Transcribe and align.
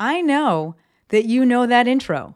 I 0.00 0.22
know 0.22 0.76
that 1.08 1.26
you 1.26 1.44
know 1.44 1.66
that 1.66 1.86
intro. 1.86 2.34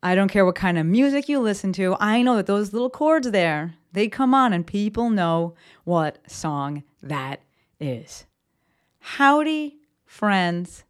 I 0.00 0.14
don't 0.14 0.28
care 0.30 0.44
what 0.44 0.54
kind 0.54 0.78
of 0.78 0.86
music 0.86 1.28
you 1.28 1.40
listen 1.40 1.72
to. 1.72 1.96
I 1.98 2.22
know 2.22 2.36
that 2.36 2.46
those 2.46 2.72
little 2.72 2.90
chords 2.90 3.30
there, 3.32 3.74
they 3.92 4.06
come 4.06 4.32
on 4.32 4.52
and 4.52 4.64
people 4.64 5.10
know 5.10 5.54
what 5.82 6.18
song 6.30 6.84
that 7.02 7.40
is. 7.80 8.26
Howdy, 9.00 9.78
friends, 10.06 10.84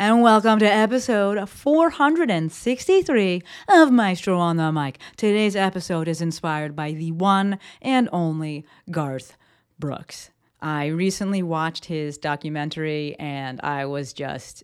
and 0.00 0.22
welcome 0.22 0.60
to 0.60 0.64
episode 0.64 1.48
463 1.48 3.42
of 3.68 3.90
Maestro 3.90 4.38
on 4.38 4.56
the 4.56 4.70
Mic. 4.70 5.00
Today's 5.16 5.56
episode 5.56 6.06
is 6.06 6.22
inspired 6.22 6.76
by 6.76 6.92
the 6.92 7.10
one 7.10 7.58
and 7.82 8.08
only 8.12 8.64
Garth 8.92 9.36
Brooks. 9.76 10.30
I 10.62 10.86
recently 10.86 11.42
watched 11.42 11.86
his 11.86 12.16
documentary 12.16 13.16
and 13.18 13.60
I 13.60 13.86
was 13.86 14.12
just 14.12 14.62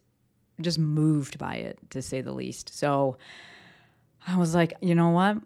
just 0.60 0.78
moved 0.78 1.36
by 1.36 1.56
it 1.56 1.80
to 1.90 2.00
say 2.00 2.20
the 2.20 2.32
least. 2.32 2.72
So 2.72 3.18
I 4.28 4.36
was 4.36 4.54
like, 4.54 4.72
you 4.80 4.94
know 4.94 5.10
what? 5.10 5.36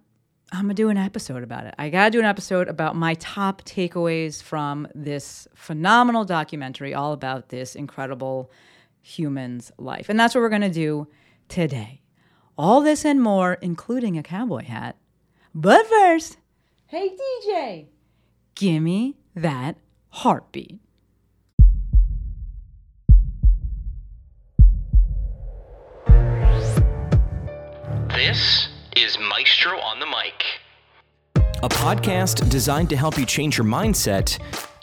I'm 0.53 0.65
gonna 0.65 0.75
do 0.75 0.91
an 0.91 0.99
episode 0.99 1.43
about 1.43 1.65
it. 1.65 1.75
I 1.79 1.89
gotta 1.89 2.11
do 2.11 2.19
an 2.19 2.27
episode 2.27 2.69
about 2.69 2.95
my 2.95 3.15
top 3.15 3.63
takeaways 3.63 4.43
from 4.43 4.87
this 4.95 5.49
phenomenal 5.55 6.27
documentary, 6.27 6.93
all 6.93 7.15
about 7.15 7.49
this 7.49 7.75
incredible 7.75 8.51
human's 9.03 9.73
life. 9.79 10.09
And 10.09 10.19
that's 10.19 10.35
what 10.35 10.41
we're 10.41 10.49
gonna 10.49 10.71
do 10.71 11.09
today. 11.49 12.03
All 12.57 12.81
this 12.81 13.05
and 13.05 13.23
more, 13.23 13.55
including 13.55 14.19
a 14.19 14.23
cowboy 14.23 14.65
hat. 14.65 14.97
But 15.55 15.87
first, 15.87 16.37
hey 16.87 17.17
DJ, 17.47 17.87
gimme 18.55 19.17
that 19.35 19.77
heartbeat. 20.11 20.81
This 28.11 28.69
is 28.97 29.17
Maestro 29.19 29.79
on 29.79 30.01
the 30.01 30.07
Mic. 30.07 30.45
a 31.63 31.69
podcast 31.69 32.49
designed 32.51 32.89
to 32.91 32.97
help 32.97 33.17
you 33.19 33.25
change 33.27 33.57
your 33.59 33.67
mindset 33.67 34.39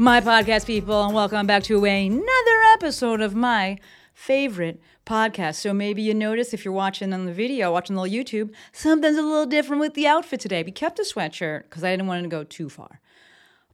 my 0.00 0.18
podcast 0.18 0.64
people, 0.64 1.04
and 1.04 1.14
welcome 1.14 1.46
back 1.46 1.62
to 1.62 1.84
another 1.84 2.62
episode 2.72 3.20
of 3.20 3.34
my 3.34 3.76
favorite 4.14 4.80
podcast. 5.04 5.56
So 5.56 5.74
maybe 5.74 6.00
you 6.00 6.14
notice 6.14 6.54
if 6.54 6.64
you're 6.64 6.72
watching 6.72 7.12
on 7.12 7.26
the 7.26 7.34
video, 7.34 7.70
watching 7.70 7.96
the 7.96 8.02
YouTube, 8.04 8.50
something's 8.72 9.18
a 9.18 9.22
little 9.22 9.44
different 9.44 9.78
with 9.78 9.92
the 9.92 10.06
outfit 10.06 10.40
today. 10.40 10.62
We 10.62 10.72
kept 10.72 10.96
the 10.96 11.02
sweatshirt 11.02 11.64
because 11.64 11.84
I 11.84 11.90
didn't 11.90 12.06
want 12.06 12.22
to 12.22 12.30
go 12.30 12.44
too 12.44 12.70
far. 12.70 13.02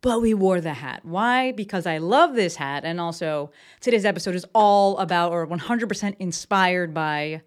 But 0.00 0.20
we 0.20 0.34
wore 0.34 0.60
the 0.60 0.72
hat. 0.72 1.04
Why? 1.04 1.52
Because 1.52 1.86
I 1.86 1.98
love 1.98 2.34
this 2.34 2.56
hat. 2.56 2.84
And 2.84 3.00
also, 3.00 3.52
today's 3.80 4.04
episode 4.04 4.34
is 4.34 4.44
all 4.52 4.98
about 4.98 5.30
or 5.30 5.46
100% 5.46 6.16
inspired 6.18 6.92
by 6.92 7.42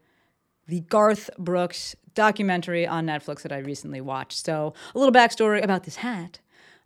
the 0.69 0.79
Garth 0.79 1.29
Brooks 1.37 1.97
documentary 2.15 2.87
on 2.87 3.07
Netflix 3.07 3.41
that 3.41 3.51
I 3.51 3.57
recently 3.57 3.99
watched. 3.99 4.45
So, 4.45 4.73
a 4.95 4.97
little 4.97 5.13
backstory 5.13 5.61
about 5.61 5.83
this 5.83 5.97
hat. 5.97 6.39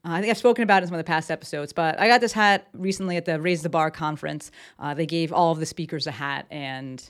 Uh, 0.05 0.11
I 0.11 0.21
think 0.21 0.31
I've 0.31 0.37
spoken 0.37 0.63
about 0.63 0.81
it 0.81 0.83
in 0.83 0.87
some 0.89 0.95
of 0.95 0.99
the 0.99 1.09
past 1.09 1.31
episodes, 1.31 1.71
but 1.71 1.99
I 1.99 2.07
got 2.07 2.19
this 2.19 2.33
hat 2.33 2.67
recently 2.73 3.15
at 3.15 3.25
the 3.25 3.39
Raise 3.39 3.61
the 3.61 3.69
Bar 3.69 3.89
conference. 3.89 4.51
Uh, 4.77 4.93
they 4.93 5.05
gave 5.05 5.31
all 5.31 5.51
of 5.51 5.59
the 5.59 5.65
speakers 5.65 6.07
a 6.07 6.11
hat, 6.11 6.45
and 6.51 7.09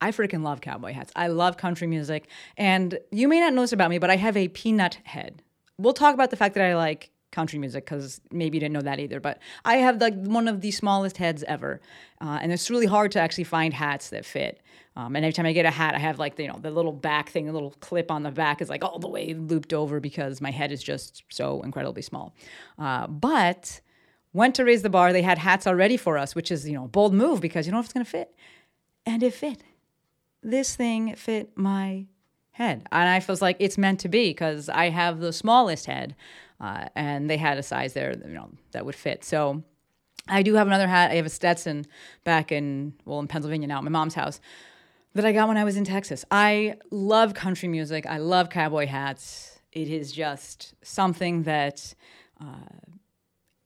I 0.00 0.10
freaking 0.10 0.42
love 0.42 0.60
cowboy 0.60 0.92
hats. 0.92 1.12
I 1.14 1.28
love 1.28 1.56
country 1.56 1.86
music. 1.86 2.26
And 2.56 2.98
you 3.10 3.28
may 3.28 3.40
not 3.40 3.54
know 3.54 3.62
this 3.62 3.72
about 3.72 3.90
me, 3.90 3.98
but 3.98 4.10
I 4.10 4.16
have 4.16 4.36
a 4.36 4.48
peanut 4.48 4.98
head. 5.04 5.42
We'll 5.78 5.92
talk 5.92 6.14
about 6.14 6.30
the 6.30 6.36
fact 6.36 6.54
that 6.56 6.64
I 6.64 6.74
like 6.74 7.10
country 7.34 7.58
music 7.58 7.84
because 7.84 8.20
maybe 8.30 8.56
you 8.56 8.60
didn't 8.60 8.72
know 8.72 8.80
that 8.80 9.00
either. 9.00 9.20
But 9.20 9.40
I 9.64 9.76
have 9.76 10.00
like 10.00 10.14
one 10.14 10.48
of 10.48 10.60
the 10.60 10.70
smallest 10.70 11.18
heads 11.18 11.42
ever, 11.44 11.80
uh, 12.20 12.38
and 12.40 12.52
it's 12.52 12.70
really 12.70 12.86
hard 12.86 13.12
to 13.12 13.20
actually 13.20 13.44
find 13.44 13.74
hats 13.74 14.10
that 14.10 14.24
fit. 14.24 14.60
Um, 14.96 15.16
and 15.16 15.24
every 15.24 15.32
time 15.32 15.46
I 15.46 15.52
get 15.52 15.66
a 15.66 15.70
hat, 15.70 15.94
I 15.94 15.98
have 15.98 16.18
like 16.18 16.38
you 16.38 16.46
know 16.46 16.58
the 16.60 16.70
little 16.70 16.92
back 16.92 17.28
thing, 17.30 17.46
the 17.46 17.52
little 17.52 17.74
clip 17.80 18.10
on 18.10 18.22
the 18.22 18.30
back 18.30 18.62
is 18.62 18.68
like 18.68 18.84
all 18.84 18.98
the 18.98 19.08
way 19.08 19.34
looped 19.34 19.72
over 19.72 19.98
because 19.98 20.40
my 20.40 20.52
head 20.52 20.70
is 20.70 20.82
just 20.82 21.24
so 21.28 21.62
incredibly 21.62 22.02
small. 22.02 22.34
Uh, 22.78 23.06
but 23.08 23.80
went 24.32 24.54
to 24.56 24.64
raise 24.64 24.82
the 24.82 24.90
bar. 24.90 25.12
They 25.12 25.22
had 25.22 25.38
hats 25.38 25.66
already 25.66 25.96
for 25.96 26.16
us, 26.16 26.34
which 26.34 26.52
is 26.52 26.68
you 26.68 26.74
know 26.74 26.84
a 26.84 26.88
bold 26.88 27.12
move 27.12 27.40
because 27.40 27.66
you 27.66 27.72
don't 27.72 27.78
know 27.78 27.80
if 27.80 27.86
it's 27.86 27.92
gonna 27.92 28.04
fit, 28.04 28.34
and 29.04 29.22
it 29.22 29.34
fit. 29.34 29.64
This 30.42 30.76
thing 30.76 31.14
fit 31.16 31.56
my 31.56 32.06
head, 32.52 32.86
and 32.92 33.08
I 33.08 33.24
was 33.26 33.42
like, 33.42 33.56
it's 33.58 33.78
meant 33.78 33.98
to 34.00 34.08
be 34.08 34.30
because 34.30 34.68
I 34.68 34.90
have 34.90 35.18
the 35.18 35.32
smallest 35.32 35.86
head, 35.86 36.14
uh, 36.64 36.88
and 36.94 37.28
they 37.28 37.36
had 37.36 37.58
a 37.58 37.62
size 37.62 37.92
there, 37.92 38.14
you 38.16 38.32
know, 38.32 38.48
that 38.72 38.86
would 38.86 38.94
fit. 38.94 39.22
So 39.22 39.62
I 40.28 40.42
do 40.42 40.54
have 40.54 40.66
another 40.66 40.86
hat. 40.86 41.10
I 41.10 41.16
have 41.16 41.26
a 41.26 41.30
Stetson 41.30 41.86
back 42.24 42.52
in 42.52 42.94
well 43.04 43.20
in 43.20 43.28
Pennsylvania 43.28 43.68
now, 43.68 43.78
at 43.78 43.84
my 43.84 43.90
mom's 43.90 44.14
house, 44.14 44.40
that 45.14 45.26
I 45.26 45.32
got 45.32 45.48
when 45.48 45.58
I 45.58 45.64
was 45.64 45.76
in 45.76 45.84
Texas. 45.84 46.24
I 46.30 46.76
love 46.90 47.34
country 47.34 47.68
music. 47.68 48.06
I 48.06 48.16
love 48.16 48.48
cowboy 48.48 48.86
hats. 48.86 49.60
It 49.72 49.88
is 49.90 50.10
just 50.10 50.74
something 50.82 51.42
that 51.42 51.94
uh, 52.40 52.94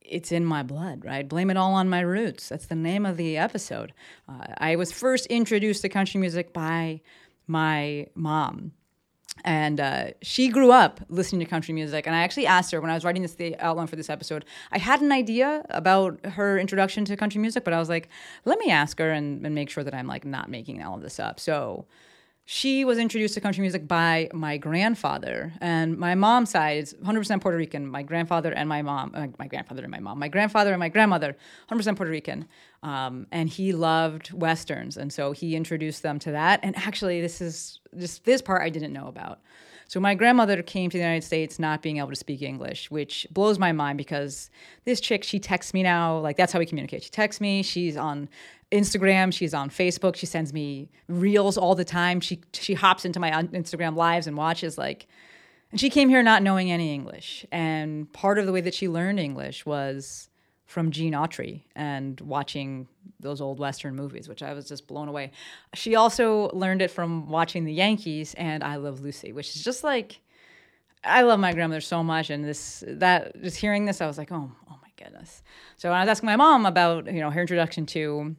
it's 0.00 0.32
in 0.32 0.44
my 0.44 0.64
blood, 0.64 1.04
right? 1.04 1.28
Blame 1.28 1.50
it 1.50 1.56
all 1.56 1.75
on 1.75 1.88
my 1.88 2.00
roots. 2.00 2.48
That's 2.48 2.66
the 2.66 2.75
name 2.75 3.06
of 3.06 3.16
the 3.16 3.37
episode. 3.37 3.92
Uh, 4.28 4.47
I 4.58 4.75
was 4.75 4.91
first 4.91 5.26
introduced 5.26 5.82
to 5.82 5.88
country 5.88 6.19
music 6.19 6.53
by 6.53 7.03
my 7.47 8.08
mom. 8.16 8.72
And 9.44 9.81
uh, 9.81 10.06
she 10.22 10.49
grew 10.49 10.71
up 10.71 11.00
listening 11.09 11.41
to 11.41 11.47
country 11.47 11.75
music. 11.75 12.06
And 12.06 12.15
I 12.15 12.21
actually 12.21 12.47
asked 12.47 12.72
her 12.72 12.81
when 12.81 12.91
I 12.91 12.94
was 12.94 13.04
writing 13.04 13.22
this 13.22 13.34
the 13.34 13.56
outline 13.59 13.87
for 13.87 13.97
this 13.97 14.10
episode. 14.10 14.44
I 14.72 14.78
had 14.78 15.00
an 15.00 15.12
idea 15.12 15.65
about 15.71 16.25
her 16.25 16.59
introduction 16.59 17.04
to 17.06 17.16
country 17.16 17.41
music, 17.41 17.65
but 17.65 17.72
I 17.72 17.78
was 17.78 17.88
like, 17.88 18.09
let 18.44 18.59
me 18.59 18.71
ask 18.71 18.99
her 18.99 19.10
and, 19.10 19.44
and 19.44 19.54
make 19.54 19.71
sure 19.71 19.84
that 19.84 19.94
I'm 19.94 20.06
like 20.06 20.25
not 20.25 20.50
making 20.50 20.82
all 20.82 20.97
of 20.97 21.03
this 21.03 21.21
up. 21.21 21.41
So 21.41 21.87
she 22.50 22.82
was 22.82 22.97
introduced 22.97 23.34
to 23.34 23.42
country 23.42 23.60
music 23.60 23.86
by 23.86 24.31
my 24.32 24.56
grandfather, 24.56 25.53
and 25.60 25.98
my 25.98 26.14
mom's 26.14 26.48
side 26.48 26.78
is 26.78 26.94
100% 26.94 27.42
Puerto 27.42 27.59
Rican. 27.59 27.86
My 27.86 28.03
grandfather 28.03 28.53
and 28.53 28.66
my 28.66 28.81
mom, 28.81 29.12
uh, 29.14 29.26
my 29.38 29.47
grandfather 29.47 29.82
and 29.82 29.91
my 29.91 30.00
mom, 30.00 30.19
my 30.19 30.28
grandfather 30.28 30.72
and 30.72 30.81
my 30.81 30.88
grandmother, 30.88 31.37
100% 31.70 31.94
Puerto 31.94 32.10
Rican. 32.10 32.48
Um, 32.82 33.26
and 33.31 33.50
he 33.50 33.75
loved 33.75 34.32
westerns, 34.32 34.97
and 34.97 35.12
so 35.12 35.32
he 35.32 35.56
introduced 35.56 36.03
them 36.03 36.19
to 36.20 36.31
that. 36.31 36.60
And 36.62 36.75
actually, 36.78 37.20
this 37.20 37.42
is 37.42 37.81
this 37.92 38.20
this 38.20 38.41
part 38.41 38.62
I 38.62 38.70
didn't 38.70 38.94
know 38.94 39.08
about. 39.08 39.41
So 39.88 40.00
my 40.00 40.14
grandmother 40.14 40.62
came 40.62 40.91
to 40.91 40.98
the 40.98 41.03
United 41.03 41.25
States 41.25 41.58
not 41.58 41.81
being 41.81 41.97
able 41.97 42.10
to 42.10 42.16
speak 42.16 42.42
English, 42.42 42.91
which 42.91 43.26
blows 43.31 43.58
my 43.58 43.72
mind 43.72 43.97
because 43.97 44.50
this 44.84 45.00
chick 45.00 45.25
she 45.25 45.38
texts 45.38 45.72
me 45.72 45.82
now, 45.82 46.19
like 46.19 46.37
that's 46.37 46.53
how 46.53 46.58
we 46.58 46.66
communicate. 46.66 47.04
She 47.04 47.10
texts 47.10 47.41
me. 47.41 47.62
She's 47.62 47.97
on 47.97 48.28
Instagram. 48.70 49.32
She's 49.32 49.54
on 49.54 49.70
Facebook. 49.70 50.16
She 50.16 50.26
sends 50.26 50.52
me 50.52 50.90
reels 51.08 51.56
all 51.56 51.74
the 51.74 51.84
time. 51.84 52.20
She 52.20 52.40
she 52.52 52.74
hops 52.74 53.04
into 53.04 53.20
my 53.20 53.31
Instagram 53.31 53.96
lives 53.96 54.26
and 54.26 54.37
watches 54.37 54.78
like. 54.78 55.06
And 55.70 55.78
she 55.78 55.90
came 55.90 56.08
here 56.08 56.22
not 56.22 56.43
knowing 56.43 56.72
any 56.72 56.94
English, 56.94 57.44
and 57.52 58.10
part 58.14 58.38
of 58.38 58.46
the 58.46 58.52
way 58.52 58.62
that 58.62 58.72
she 58.72 58.88
learned 58.88 59.20
English 59.20 59.66
was 59.66 60.31
from 60.64 60.90
Gene 60.90 61.12
Autry 61.12 61.62
and 61.76 62.19
watching 62.22 62.88
those 63.20 63.40
old 63.40 63.58
Western 63.58 63.94
movies, 63.94 64.28
which 64.28 64.43
I 64.43 64.54
was 64.54 64.69
just 64.69 64.87
blown 64.87 65.08
away. 65.08 65.32
She 65.75 65.94
also 65.94 66.50
learned 66.50 66.82
it 66.82 66.90
from 66.90 67.28
watching 67.28 67.64
the 67.64 67.72
Yankees 67.72 68.34
and 68.34 68.64
I 68.64 68.76
Love 68.76 69.00
Lucy, 69.00 69.32
which 69.32 69.54
is 69.56 69.62
just 69.62 69.84
like 69.84 70.20
I 71.04 71.22
love 71.22 71.38
my 71.38 71.52
grandmother 71.52 71.81
so 71.81 72.02
much, 72.02 72.31
and 72.31 72.44
this 72.44 72.82
that 72.87 73.40
just 73.43 73.56
hearing 73.56 73.84
this, 73.84 74.00
I 74.00 74.06
was 74.06 74.19
like, 74.19 74.32
oh, 74.32 74.50
oh 74.70 74.78
my 74.82 74.90
goodness. 74.96 75.43
So 75.76 75.90
when 75.90 75.98
I 75.98 76.02
was 76.02 76.08
asking 76.08 76.26
my 76.26 76.37
mom 76.37 76.66
about 76.66 77.12
you 77.12 77.20
know 77.20 77.31
her 77.31 77.40
introduction 77.40 77.87
to 77.87 78.37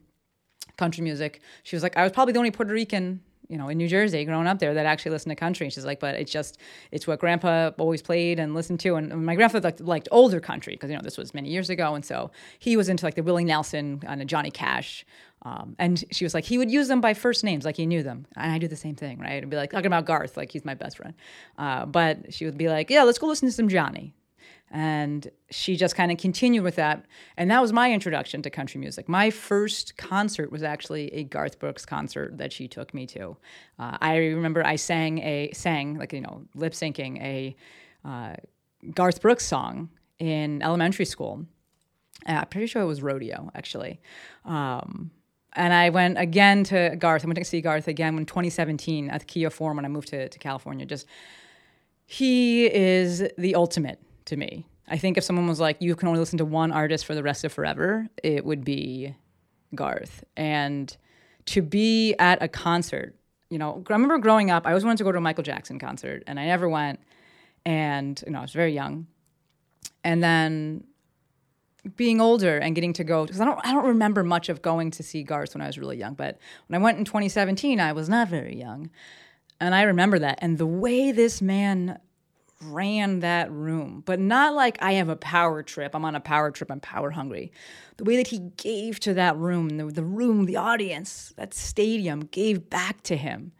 country 0.80 1.04
music, 1.04 1.42
she 1.64 1.76
was 1.76 1.84
like, 1.84 1.96
I 1.96 2.04
was 2.04 2.12
probably 2.12 2.34
the 2.34 2.40
only 2.40 2.52
Puerto 2.52 2.74
Rican 2.74 3.22
you 3.50 3.58
know, 3.58 3.68
in 3.68 3.80
New 3.80 3.88
Jersey, 3.88 4.24
growing 4.26 4.46
up 4.46 4.60
there, 4.60 4.76
that 4.76 4.86
actually 4.86 5.10
listened 5.12 5.32
to 5.32 5.36
country. 5.36 5.66
And 5.66 5.74
she's 5.74 5.84
like, 5.84 6.00
but 6.00 6.14
it's 6.16 6.32
just, 6.32 6.60
it's 6.92 7.08
what 7.08 7.20
grandpa 7.20 7.72
always 7.80 8.02
played 8.02 8.40
and 8.40 8.54
listened 8.54 8.80
to. 8.82 8.96
And 8.96 9.26
my 9.26 9.36
grandfather 9.36 9.68
liked, 9.68 9.82
liked 9.82 10.08
older 10.12 10.40
country 10.40 10.74
because, 10.76 10.92
you 10.92 10.96
know, 10.96 11.02
this 11.02 11.18
was 11.18 11.34
many 11.34 11.50
years 11.50 11.70
ago. 11.72 11.96
And 11.96 12.06
so 12.06 12.30
he 12.60 12.78
was 12.78 12.90
into 12.90 13.04
like 13.04 13.16
the 13.16 13.24
Willie 13.24 13.44
Nelson 13.44 14.04
and 14.06 14.30
Johnny 14.30 14.52
Cash. 14.52 15.04
Um, 15.42 15.76
and 15.80 16.04
she 16.12 16.26
was 16.26 16.36
like, 16.36 16.46
he 16.46 16.60
would 16.60 16.70
use 16.70 16.90
them 16.90 17.02
by 17.02 17.16
first 17.16 17.44
names, 17.44 17.66
like 17.66 17.76
he 17.76 17.88
knew 17.88 18.04
them. 18.04 18.28
And 18.36 18.52
I 18.52 18.60
do 18.60 18.68
the 18.68 18.76
same 18.76 18.96
thing, 18.96 19.18
right? 19.18 19.42
I'd 19.42 19.50
be 19.50 19.58
like, 19.58 19.72
talking 19.72 19.88
about 19.88 20.06
Garth, 20.06 20.38
like 20.38 20.52
he's 20.52 20.64
my 20.64 20.76
best 20.76 20.98
friend. 20.98 21.16
Uh, 21.58 21.88
but 21.88 22.32
she 22.32 22.46
would 22.46 22.58
be 22.58 22.70
like, 22.70 22.92
yeah, 22.92 23.02
let's 23.02 23.18
go 23.18 23.26
listen 23.26 23.48
to 23.48 23.54
some 23.54 23.68
Johnny. 23.68 24.14
And 24.72 25.30
she 25.50 25.76
just 25.76 25.96
kind 25.96 26.12
of 26.12 26.18
continued 26.18 26.64
with 26.64 26.76
that. 26.76 27.06
And 27.38 27.50
that 27.50 27.62
was 27.62 27.74
my 27.74 27.92
introduction 27.92 28.42
to 28.44 28.50
country 28.50 28.80
music. 28.80 29.10
My 29.10 29.30
first 29.32 29.98
concert 29.98 30.52
was 30.52 30.64
actually 30.64 31.14
a 31.14 31.24
Garth 31.24 31.60
Brooks 31.60 31.86
concert 31.86 32.38
that 32.38 32.54
she 32.54 32.68
took 32.68 32.94
me 32.94 33.08
to. 33.08 33.38
Uh, 33.80 33.98
I 34.00 34.18
remember 34.18 34.66
I 34.66 34.76
sang 34.76 35.20
a, 35.20 35.52
sang, 35.54 35.98
like, 35.98 36.14
you 36.14 36.22
know, 36.22 36.46
lip 36.54 36.74
syncing 36.74 37.20
a 37.22 37.56
uh, 38.06 38.36
Garth 38.94 39.22
Brooks 39.22 39.46
song 39.46 39.90
in 40.20 40.62
elementary 40.62 41.06
school. 41.06 41.46
Uh, 42.28 42.34
I'm 42.34 42.48
pretty 42.48 42.68
sure 42.68 42.82
it 42.82 42.86
was 42.86 43.02
Rodeo, 43.02 43.50
actually. 43.56 44.00
Um, 44.46 45.12
and 45.54 45.74
I 45.74 45.90
went 45.90 46.20
again 46.20 46.64
to 46.66 46.96
Garth. 46.98 47.24
I 47.24 47.28
went 47.28 47.38
to 47.38 47.44
see 47.46 47.62
Garth 47.62 47.88
again 47.88 48.18
in 48.18 48.26
2017 48.26 49.10
at 49.10 49.22
the 49.22 49.26
Kia 49.26 49.50
Forum 49.50 49.78
when 49.78 49.86
I 49.86 49.88
moved 49.88 50.10
to, 50.10 50.30
to 50.30 50.40
California. 50.40 50.86
Just, 50.86 51.08
he 52.06 52.66
is 52.74 53.24
the 53.38 53.56
ultimate 53.56 54.00
to 54.30 54.38
me. 54.38 54.66
I 54.88 54.98
think 54.98 55.18
if 55.18 55.24
someone 55.24 55.48
was 55.48 55.60
like, 55.60 55.78
you 55.80 55.96
can 55.96 56.08
only 56.08 56.20
listen 56.20 56.38
to 56.40 56.46
one 56.46 56.72
artist 56.72 57.06
for 57.06 57.14
the 57.14 57.24
rest 57.24 57.44
of 57.44 57.54
forever, 57.54 58.08
it 58.24 58.44
would 58.44 58.64
be 58.64 59.16
Garth. 59.76 60.24
And 60.36 60.96
to 61.48 61.62
be 61.62 62.16
at 62.18 62.42
a 62.42 62.48
concert, 62.48 63.16
you 63.50 63.58
know, 63.58 63.84
I 63.88 63.94
remember 63.94 64.18
growing 64.18 64.52
up, 64.52 64.66
I 64.66 64.70
always 64.70 64.84
wanted 64.84 64.98
to 65.00 65.04
go 65.04 65.12
to 65.12 65.18
a 65.18 65.22
Michael 65.22 65.44
Jackson 65.44 65.80
concert, 65.80 66.24
and 66.28 66.40
I 66.40 66.46
never 66.46 66.68
went. 66.70 67.00
And, 67.66 68.22
you 68.26 68.32
know, 68.32 68.40
I 68.40 68.44
was 68.44 68.54
very 68.54 68.74
young. 68.74 69.08
And 70.04 70.24
then 70.24 70.86
being 71.96 72.20
older 72.20 72.58
and 72.58 72.76
getting 72.76 72.94
to 72.94 73.04
go 73.04 73.26
because 73.26 73.40
I 73.40 73.46
don't 73.46 73.60
I 73.66 73.72
don't 73.72 73.86
remember 73.86 74.24
much 74.24 74.50
of 74.50 74.62
going 74.62 74.92
to 74.92 75.04
see 75.04 75.24
Garth 75.24 75.56
when 75.56 75.62
I 75.62 75.68
was 75.68 75.78
really 75.78 75.98
young, 75.98 76.14
but 76.14 76.38
when 76.68 76.80
I 76.80 76.84
went 76.84 76.98
in 76.98 77.06
2017, 77.06 77.80
I 77.80 77.94
was 77.94 78.10
not 78.10 78.28
very 78.28 78.56
young. 78.56 78.90
And 79.62 79.76
I 79.76 79.84
remember 79.84 80.20
that. 80.20 80.40
And 80.42 80.58
the 80.58 80.66
way 80.66 81.12
this 81.12 81.42
man 81.42 82.00
ran 82.62 83.22
that 83.22 83.52
room, 83.52 84.04
but 84.06 84.20
not 84.20 84.54
like 84.54 84.78
I 84.82 84.94
have 84.94 85.10
a 85.10 85.16
power 85.16 85.64
trip. 85.64 85.96
I'm 85.96 86.04
on 86.04 86.16
a 86.16 86.20
power 86.20 86.52
trip. 86.52 86.70
I'm 86.70 86.80
power 86.80 87.12
hungry. 87.12 87.52
The 87.98 88.04
way 88.04 88.18
that 88.18 88.28
he 88.28 88.40
gave 88.58 89.00
to 89.02 89.14
that 89.14 89.38
room, 89.38 89.70
the, 89.70 89.86
the 89.86 90.04
room, 90.04 90.46
the 90.46 90.58
audience, 90.58 91.34
that 91.38 91.54
stadium 91.54 92.22
gave 92.26 92.70
back 92.70 93.02
to 93.04 93.16
him. 93.16 93.54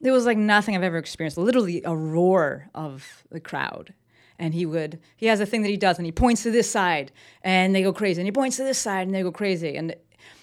It 0.00 0.10
was 0.10 0.26
like 0.26 0.36
nothing 0.36 0.74
I've 0.74 0.82
ever 0.82 0.98
experienced. 0.98 1.38
Literally 1.38 1.82
a 1.84 1.96
roar 1.96 2.68
of 2.74 3.24
the 3.30 3.40
crowd. 3.40 3.94
And 4.36 4.52
he 4.52 4.66
would, 4.66 4.98
he 5.16 5.26
has 5.26 5.38
a 5.38 5.46
thing 5.46 5.62
that 5.62 5.68
he 5.68 5.76
does, 5.76 5.96
and 5.96 6.04
he 6.04 6.10
points 6.12 6.42
to 6.42 6.50
this 6.50 6.68
side, 6.68 7.12
and 7.42 7.72
they 7.72 7.84
go 7.84 7.92
crazy. 7.92 8.20
And 8.20 8.26
he 8.26 8.32
points 8.32 8.56
to 8.56 8.64
this 8.64 8.78
side, 8.78 9.06
and 9.06 9.14
they 9.14 9.22
go 9.22 9.30
crazy. 9.30 9.76
And 9.76 9.94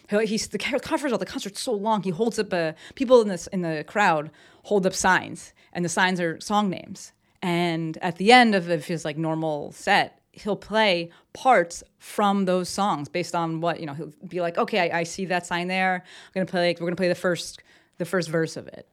he's 0.09 0.47
the 0.47 0.57
conference, 0.57 1.11
all 1.11 1.19
the 1.19 1.25
concert's 1.25 1.59
so 1.59 1.73
long. 1.73 2.01
He 2.03 2.09
holds 2.09 2.39
up 2.39 2.53
a 2.53 2.73
people 2.95 3.21
in 3.21 3.27
this 3.27 3.47
in 3.47 3.61
the 3.61 3.83
crowd 3.85 4.31
hold 4.63 4.85
up 4.85 4.93
signs, 4.93 5.53
and 5.73 5.83
the 5.83 5.89
signs 5.89 6.21
are 6.21 6.39
song 6.39 6.69
names 6.69 7.11
and 7.41 7.97
at 8.01 8.17
the 8.17 8.31
end 8.31 8.55
of 8.55 8.65
his 8.85 9.03
like 9.05 9.17
normal 9.17 9.71
set 9.71 10.21
he'll 10.33 10.55
play 10.55 11.09
parts 11.33 11.83
from 11.99 12.45
those 12.45 12.69
songs 12.69 13.09
based 13.09 13.35
on 13.35 13.61
what 13.61 13.79
you 13.79 13.85
know 13.85 13.93
he'll 13.93 14.13
be 14.27 14.41
like 14.41 14.57
okay 14.57 14.91
i, 14.91 14.99
I 14.99 15.03
see 15.03 15.25
that 15.25 15.45
sign 15.45 15.67
there. 15.67 15.95
I'm 15.95 16.31
gonna 16.33 16.45
play 16.45 16.75
we're 16.79 16.87
gonna 16.87 16.95
play 16.95 17.09
the 17.09 17.15
first 17.15 17.61
the 17.97 18.05
first 18.05 18.29
verse 18.29 18.57
of 18.57 18.67
it. 18.67 18.87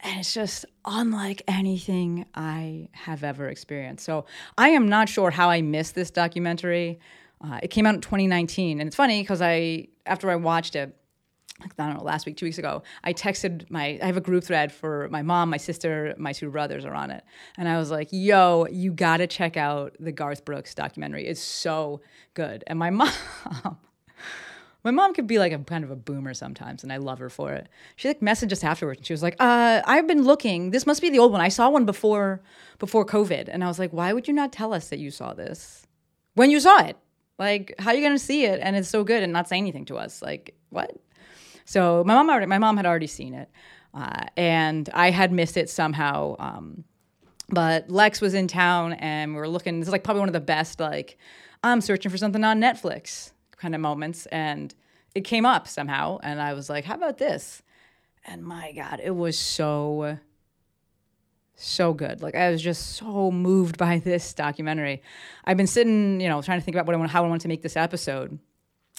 And 0.00 0.20
it's 0.20 0.34
just 0.34 0.66
unlike 0.84 1.42
anything 1.48 2.26
i 2.34 2.88
have 2.92 3.24
ever 3.24 3.48
experienced. 3.48 4.04
So 4.04 4.26
i 4.58 4.70
am 4.70 4.88
not 4.88 5.08
sure 5.08 5.30
how 5.30 5.50
i 5.50 5.62
missed 5.62 5.94
this 5.94 6.10
documentary. 6.10 6.98
Uh, 7.40 7.60
it 7.62 7.68
came 7.68 7.86
out 7.86 7.94
in 7.94 8.00
2019 8.00 8.80
and 8.80 8.86
it's 8.86 8.96
funny 8.96 9.22
because 9.22 9.42
i 9.42 9.86
after 10.04 10.30
i 10.30 10.36
watched 10.36 10.74
it 10.74 10.96
I 11.62 11.86
don't 11.86 11.96
know, 11.96 12.04
last 12.04 12.26
week, 12.26 12.36
two 12.36 12.46
weeks 12.46 12.58
ago, 12.58 12.82
I 13.02 13.14
texted 13.14 13.70
my, 13.70 13.98
I 14.02 14.06
have 14.06 14.16
a 14.16 14.20
group 14.20 14.44
thread 14.44 14.72
for 14.72 15.08
my 15.10 15.22
mom, 15.22 15.48
my 15.48 15.56
sister, 15.56 16.14
my 16.18 16.32
two 16.32 16.50
brothers 16.50 16.84
are 16.84 16.94
on 16.94 17.10
it. 17.10 17.24
And 17.56 17.66
I 17.68 17.78
was 17.78 17.90
like, 17.90 18.08
yo, 18.10 18.66
you 18.70 18.92
gotta 18.92 19.26
check 19.26 19.56
out 19.56 19.96
the 19.98 20.12
Garth 20.12 20.44
Brooks 20.44 20.74
documentary. 20.74 21.26
It's 21.26 21.40
so 21.40 22.02
good. 22.34 22.62
And 22.66 22.78
my 22.78 22.90
mom, 22.90 23.10
my 24.84 24.90
mom 24.90 25.14
could 25.14 25.26
be 25.26 25.38
like 25.38 25.52
a 25.52 25.58
kind 25.58 25.82
of 25.82 25.90
a 25.90 25.96
boomer 25.96 26.34
sometimes, 26.34 26.82
and 26.82 26.92
I 26.92 26.98
love 26.98 27.18
her 27.18 27.30
for 27.30 27.52
it. 27.52 27.68
She 27.96 28.06
like 28.06 28.20
messaged 28.20 28.52
us 28.52 28.62
afterwards, 28.62 28.98
and 28.98 29.06
she 29.06 29.12
was 29.12 29.22
like, 29.22 29.34
uh, 29.40 29.82
"I've 29.84 30.06
been 30.06 30.22
looking. 30.22 30.70
This 30.70 30.86
must 30.86 31.02
be 31.02 31.10
the 31.10 31.18
old 31.18 31.32
one. 31.32 31.40
I 31.40 31.48
saw 31.48 31.70
one 31.70 31.86
before 31.86 32.40
before 32.78 33.04
COVID." 33.04 33.48
And 33.48 33.64
I 33.64 33.66
was 33.66 33.80
like, 33.80 33.92
"Why 33.92 34.12
would 34.12 34.28
you 34.28 34.34
not 34.34 34.52
tell 34.52 34.72
us 34.72 34.88
that 34.90 35.00
you 35.00 35.10
saw 35.10 35.34
this 35.34 35.88
when 36.34 36.52
you 36.52 36.60
saw 36.60 36.84
it? 36.84 36.96
Like, 37.36 37.74
how 37.80 37.90
are 37.90 37.96
you 37.96 38.02
gonna 38.02 38.18
see 38.18 38.44
it 38.44 38.60
and 38.62 38.76
it's 38.76 38.88
so 38.88 39.02
good 39.02 39.24
and 39.24 39.32
not 39.32 39.48
say 39.48 39.56
anything 39.56 39.86
to 39.86 39.96
us? 39.96 40.22
Like, 40.22 40.54
what?" 40.70 40.96
So 41.66 42.02
my 42.06 42.14
mom 42.14 42.30
already, 42.30 42.46
my 42.46 42.58
mom 42.58 42.76
had 42.78 42.86
already 42.86 43.08
seen 43.08 43.34
it, 43.34 43.50
uh, 43.92 44.24
and 44.36 44.88
I 44.94 45.10
had 45.10 45.32
missed 45.32 45.56
it 45.56 45.68
somehow. 45.68 46.36
Um, 46.38 46.84
but 47.50 47.90
Lex 47.90 48.20
was 48.20 48.34
in 48.34 48.48
town, 48.48 48.94
and 48.94 49.34
we 49.34 49.40
were 49.40 49.48
looking. 49.48 49.80
This 49.80 49.88
is 49.88 49.92
like 49.92 50.04
probably 50.04 50.20
one 50.20 50.28
of 50.28 50.32
the 50.32 50.40
best 50.40 50.80
like 50.80 51.18
I'm 51.62 51.80
searching 51.80 52.10
for 52.10 52.16
something 52.16 52.42
on 52.44 52.60
Netflix 52.60 53.32
kind 53.56 53.74
of 53.74 53.80
moments, 53.80 54.26
and 54.26 54.74
it 55.14 55.22
came 55.22 55.44
up 55.44 55.68
somehow, 55.68 56.18
and 56.22 56.40
I 56.40 56.54
was 56.54 56.70
like, 56.70 56.84
"How 56.84 56.94
about 56.94 57.18
this?" 57.18 57.62
And 58.24 58.42
my 58.42 58.72
God, 58.72 59.00
it 59.02 59.14
was 59.14 59.38
so 59.38 60.18
so 61.56 61.94
good. 61.94 62.22
Like 62.22 62.34
I 62.34 62.50
was 62.50 62.62
just 62.62 62.96
so 62.96 63.30
moved 63.30 63.78
by 63.78 63.98
this 63.98 64.34
documentary. 64.34 65.02
I've 65.44 65.56
been 65.56 65.66
sitting, 65.66 66.20
you 66.20 66.28
know, 66.28 66.42
trying 66.42 66.60
to 66.60 66.64
think 66.64 66.76
about 66.76 66.86
what 66.86 66.94
I 66.94 66.98
want, 66.98 67.10
how 67.10 67.24
I 67.24 67.28
want 67.28 67.42
to 67.42 67.48
make 67.48 67.62
this 67.62 67.76
episode. 67.76 68.38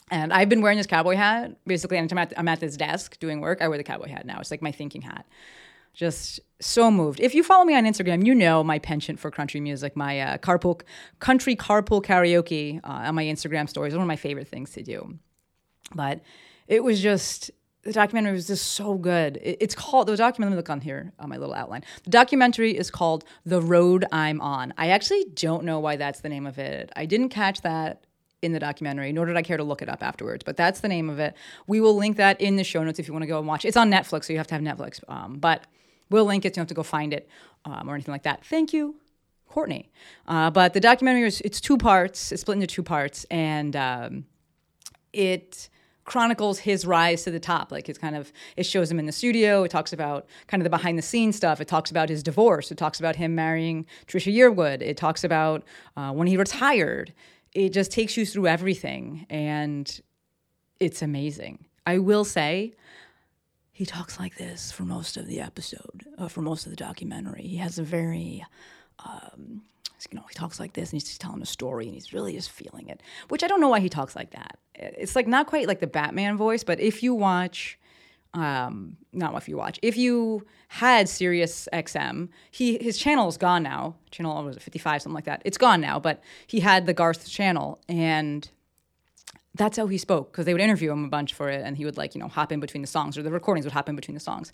And 0.09 0.31
I've 0.31 0.49
been 0.49 0.61
wearing 0.61 0.77
this 0.77 0.87
cowboy 0.87 1.15
hat 1.15 1.57
basically 1.65 1.97
anytime 1.97 2.17
I'm 2.17 2.23
at, 2.23 2.39
I'm 2.39 2.47
at 2.47 2.59
this 2.59 2.77
desk 2.77 3.19
doing 3.19 3.41
work. 3.41 3.61
I 3.61 3.67
wear 3.67 3.77
the 3.77 3.83
cowboy 3.83 4.07
hat 4.07 4.25
now. 4.25 4.39
It's 4.39 4.51
like 4.51 4.61
my 4.61 4.71
thinking 4.71 5.01
hat. 5.01 5.25
Just 5.93 6.39
so 6.61 6.91
moved. 6.91 7.19
If 7.19 7.33
you 7.33 7.43
follow 7.43 7.65
me 7.65 7.75
on 7.75 7.83
Instagram, 7.85 8.25
you 8.25 8.35
know 8.35 8.63
my 8.63 8.77
penchant 8.77 9.19
for 9.19 9.31
country 9.31 9.59
music, 9.59 9.95
my 9.95 10.19
uh, 10.19 10.37
carpool 10.37 10.81
country 11.19 11.55
carpool 11.55 12.03
karaoke 12.03 12.79
uh, 12.83 13.07
on 13.07 13.15
my 13.15 13.23
Instagram 13.23 13.67
stories. 13.67 13.93
One 13.93 14.03
of 14.03 14.07
my 14.07 14.15
favorite 14.15 14.47
things 14.47 14.71
to 14.71 14.83
do. 14.83 15.17
But 15.95 16.21
it 16.67 16.83
was 16.83 17.01
just 17.01 17.51
the 17.83 17.93
documentary 17.93 18.33
was 18.33 18.47
just 18.47 18.73
so 18.73 18.95
good. 18.95 19.37
It, 19.37 19.57
it's 19.59 19.73
called 19.73 20.07
the 20.07 20.15
documentary. 20.17 20.57
Look 20.57 20.69
on 20.69 20.81
here 20.81 21.13
on 21.19 21.29
my 21.29 21.37
little 21.37 21.55
outline. 21.55 21.83
The 22.03 22.11
documentary 22.11 22.77
is 22.77 22.91
called 22.91 23.23
"The 23.45 23.61
Road 23.61 24.05
I'm 24.11 24.39
On." 24.41 24.73
I 24.77 24.89
actually 24.89 25.25
don't 25.33 25.63
know 25.63 25.79
why 25.79 25.95
that's 25.95 26.19
the 26.19 26.29
name 26.29 26.45
of 26.45 26.59
it. 26.59 26.91
I 26.95 27.05
didn't 27.05 27.29
catch 27.29 27.61
that 27.61 28.05
in 28.41 28.53
the 28.53 28.59
documentary, 28.59 29.11
nor 29.11 29.25
did 29.25 29.35
I 29.35 29.41
care 29.41 29.57
to 29.57 29.63
look 29.63 29.81
it 29.81 29.89
up 29.89 30.03
afterwards. 30.03 30.43
But 30.43 30.57
that's 30.57 30.81
the 30.81 30.87
name 30.87 31.09
of 31.09 31.19
it. 31.19 31.35
We 31.65 31.81
will 31.81 31.95
link 31.95 32.17
that 32.17 32.39
in 32.39 32.55
the 32.55 32.63
show 32.63 32.83
notes 32.83 32.99
if 32.99 33.07
you 33.07 33.13
want 33.13 33.23
to 33.23 33.27
go 33.27 33.39
and 33.39 33.47
watch. 33.47 33.65
It's 33.65 33.77
on 33.77 33.89
Netflix, 33.89 34.25
so 34.25 34.33
you 34.33 34.39
have 34.39 34.47
to 34.47 34.55
have 34.55 34.63
Netflix. 34.63 34.99
Um, 35.07 35.37
but 35.39 35.63
we'll 36.09 36.25
link 36.25 36.45
it. 36.45 36.53
So 36.53 36.59
you 36.59 36.61
don't 36.61 36.61
have 36.63 36.67
to 36.69 36.73
go 36.75 36.83
find 36.83 37.13
it 37.13 37.27
um, 37.65 37.89
or 37.89 37.95
anything 37.95 38.11
like 38.11 38.23
that. 38.23 38.45
Thank 38.45 38.73
you, 38.73 38.95
Courtney. 39.47 39.89
Uh, 40.27 40.51
but 40.51 40.73
the 40.73 40.79
documentary 40.79 41.27
is 41.27 41.41
it's 41.41 41.59
two 41.59 41.77
parts. 41.77 42.31
It's 42.31 42.41
split 42.41 42.55
into 42.55 42.67
two 42.67 42.83
parts, 42.83 43.25
and 43.31 43.75
um, 43.75 44.25
it 45.13 45.69
chronicles 46.07 46.59
his 46.59 46.85
rise 46.85 47.23
to 47.23 47.31
the 47.31 47.39
top. 47.39 47.71
Like 47.71 47.89
it's 47.89 47.99
kind 47.99 48.15
of 48.15 48.31
it 48.55 48.65
shows 48.65 48.89
him 48.89 48.97
in 48.97 49.07
the 49.07 49.11
studio. 49.11 49.63
It 49.63 49.69
talks 49.69 49.93
about 49.93 50.25
kind 50.47 50.61
of 50.61 50.63
the 50.63 50.69
behind 50.69 50.97
the 50.97 51.01
scenes 51.01 51.35
stuff. 51.35 51.59
It 51.59 51.67
talks 51.67 51.91
about 51.91 52.07
his 52.07 52.23
divorce. 52.23 52.71
It 52.71 52.77
talks 52.77 52.99
about 52.99 53.15
him 53.15 53.35
marrying 53.35 53.85
Trisha 54.07 54.33
Yearwood. 54.33 54.81
It 54.81 54.95
talks 54.95 55.23
about 55.23 55.63
uh, 55.97 56.11
when 56.11 56.27
he 56.27 56.37
retired 56.37 57.13
it 57.57 57.73
just 57.73 57.91
takes 57.91 58.15
you 58.15 58.23
through 58.23 58.45
everything 58.45 59.25
and 59.31 59.99
it's 60.79 61.01
amazing. 61.01 61.65
I 61.87 61.97
will 61.97 62.23
say, 62.23 62.73
he 63.71 63.83
talks 63.83 64.19
like 64.19 64.35
this 64.35 64.71
for 64.71 64.83
most 64.83 65.17
of 65.17 65.25
the 65.25 65.39
episode, 65.39 66.05
uh, 66.19 66.27
for 66.27 66.41
most 66.41 66.67
of 66.67 66.69
the 66.69 66.75
documentary. 66.75 67.41
He 67.41 67.57
has 67.57 67.79
a 67.79 67.83
very, 67.83 68.45
um, 69.03 69.63
you 70.11 70.15
know, 70.15 70.25
he 70.29 70.35
talks 70.35 70.59
like 70.59 70.73
this 70.73 70.91
and 70.91 71.01
he's 71.01 71.17
telling 71.17 71.41
a 71.41 71.47
story 71.47 71.85
and 71.85 71.95
he's 71.95 72.13
really 72.13 72.33
just 72.33 72.51
feeling 72.51 72.89
it, 72.89 73.01
which 73.29 73.43
I 73.43 73.47
don't 73.47 73.59
know 73.59 73.69
why 73.69 73.79
he 73.79 73.89
talks 73.89 74.15
like 74.15 74.31
that. 74.31 74.59
It's 74.75 75.15
like 75.15 75.25
not 75.25 75.47
quite 75.47 75.67
like 75.67 75.79
the 75.79 75.87
Batman 75.87 76.37
voice, 76.37 76.63
but 76.63 76.79
if 76.79 77.01
you 77.01 77.15
watch 77.15 77.79
um, 78.37 78.97
not 79.13 79.35
if 79.35 79.49
you 79.49 79.57
watch. 79.57 79.79
If 79.81 79.97
you 79.97 80.45
had 80.67 81.09
Sirius 81.09 81.67
XM, 81.73 82.29
he 82.51 82.77
his 82.77 82.97
channel 82.97 83.27
is 83.27 83.37
gone 83.37 83.63
now. 83.63 83.95
Channel 84.11 84.43
was 84.43 84.57
it 84.57 84.61
55, 84.61 85.01
something 85.01 85.15
like 85.15 85.25
that. 85.25 85.41
It's 85.43 85.57
gone 85.57 85.81
now, 85.81 85.99
but 85.99 86.21
he 86.45 86.59
had 86.59 86.85
the 86.85 86.93
Garth 86.93 87.27
channel, 87.27 87.81
and 87.89 88.47
that's 89.55 89.77
how 89.77 89.87
he 89.87 89.97
spoke 89.97 90.31
because 90.31 90.45
they 90.45 90.53
would 90.53 90.61
interview 90.61 90.91
him 90.91 91.03
a 91.03 91.09
bunch 91.09 91.33
for 91.33 91.49
it, 91.49 91.63
and 91.65 91.77
he 91.77 91.83
would 91.83 91.97
like 91.97 92.13
you 92.13 92.21
know 92.21 92.27
hop 92.27 92.51
in 92.51 92.59
between 92.59 92.81
the 92.81 92.87
songs, 92.87 93.17
or 93.17 93.23
the 93.23 93.31
recordings 93.31 93.65
would 93.65 93.73
hop 93.73 93.89
in 93.89 93.95
between 93.95 94.13
the 94.13 94.21
songs, 94.21 94.53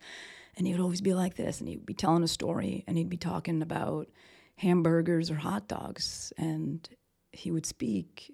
and 0.56 0.66
he 0.66 0.72
would 0.72 0.82
always 0.82 1.02
be 1.02 1.14
like 1.14 1.36
this, 1.36 1.60
and 1.60 1.68
he'd 1.68 1.86
be 1.86 1.94
telling 1.94 2.24
a 2.24 2.28
story, 2.28 2.86
and 2.88 2.98
he'd 2.98 3.10
be 3.10 3.18
talking 3.18 3.62
about 3.62 4.08
hamburgers 4.56 5.30
or 5.30 5.36
hot 5.36 5.68
dogs, 5.68 6.32
and 6.38 6.88
he 7.34 7.52
would 7.52 7.66
speak 7.66 8.32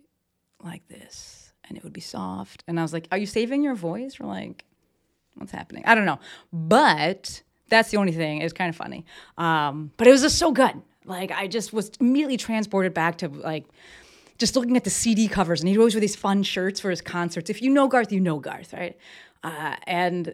like 0.63 0.87
this, 0.89 1.53
and 1.67 1.75
it 1.75 1.83
would 1.83 1.93
be 1.93 2.01
soft, 2.01 2.63
and 2.67 2.79
I 2.79 2.83
was 2.83 2.93
like, 2.93 3.07
"Are 3.11 3.17
you 3.17 3.25
saving 3.25 3.63
your 3.63 3.75
voice?" 3.75 4.19
Or 4.19 4.25
like 4.25 4.65
What's 5.39 5.51
happening? 5.51 5.83
I 5.85 5.95
don't 5.95 6.05
know. 6.05 6.19
But 6.53 7.41
that's 7.69 7.89
the 7.91 7.97
only 7.97 8.11
thing. 8.11 8.41
It's 8.41 8.53
kind 8.53 8.69
of 8.69 8.75
funny. 8.75 9.05
Um, 9.37 9.91
but 9.97 10.07
it 10.07 10.11
was 10.11 10.21
just 10.21 10.37
so 10.37 10.51
good. 10.51 10.81
Like 11.05 11.31
I 11.31 11.47
just 11.47 11.73
was 11.73 11.91
immediately 11.99 12.37
transported 12.37 12.93
back 12.93 13.17
to 13.19 13.29
like 13.29 13.65
just 14.37 14.55
looking 14.55 14.77
at 14.77 14.83
the 14.83 14.89
CD 14.89 15.27
covers, 15.27 15.59
and 15.59 15.69
he'd 15.69 15.77
always 15.77 15.95
wear 15.95 16.01
these 16.01 16.15
fun 16.15 16.43
shirts 16.43 16.79
for 16.79 16.89
his 16.89 17.01
concerts. 17.01 17.49
If 17.49 17.61
you 17.61 17.69
know 17.69 17.87
Garth, 17.87 18.11
you 18.11 18.19
know 18.19 18.39
Garth, 18.39 18.73
right? 18.73 18.97
Uh, 19.43 19.75
and 19.83 20.33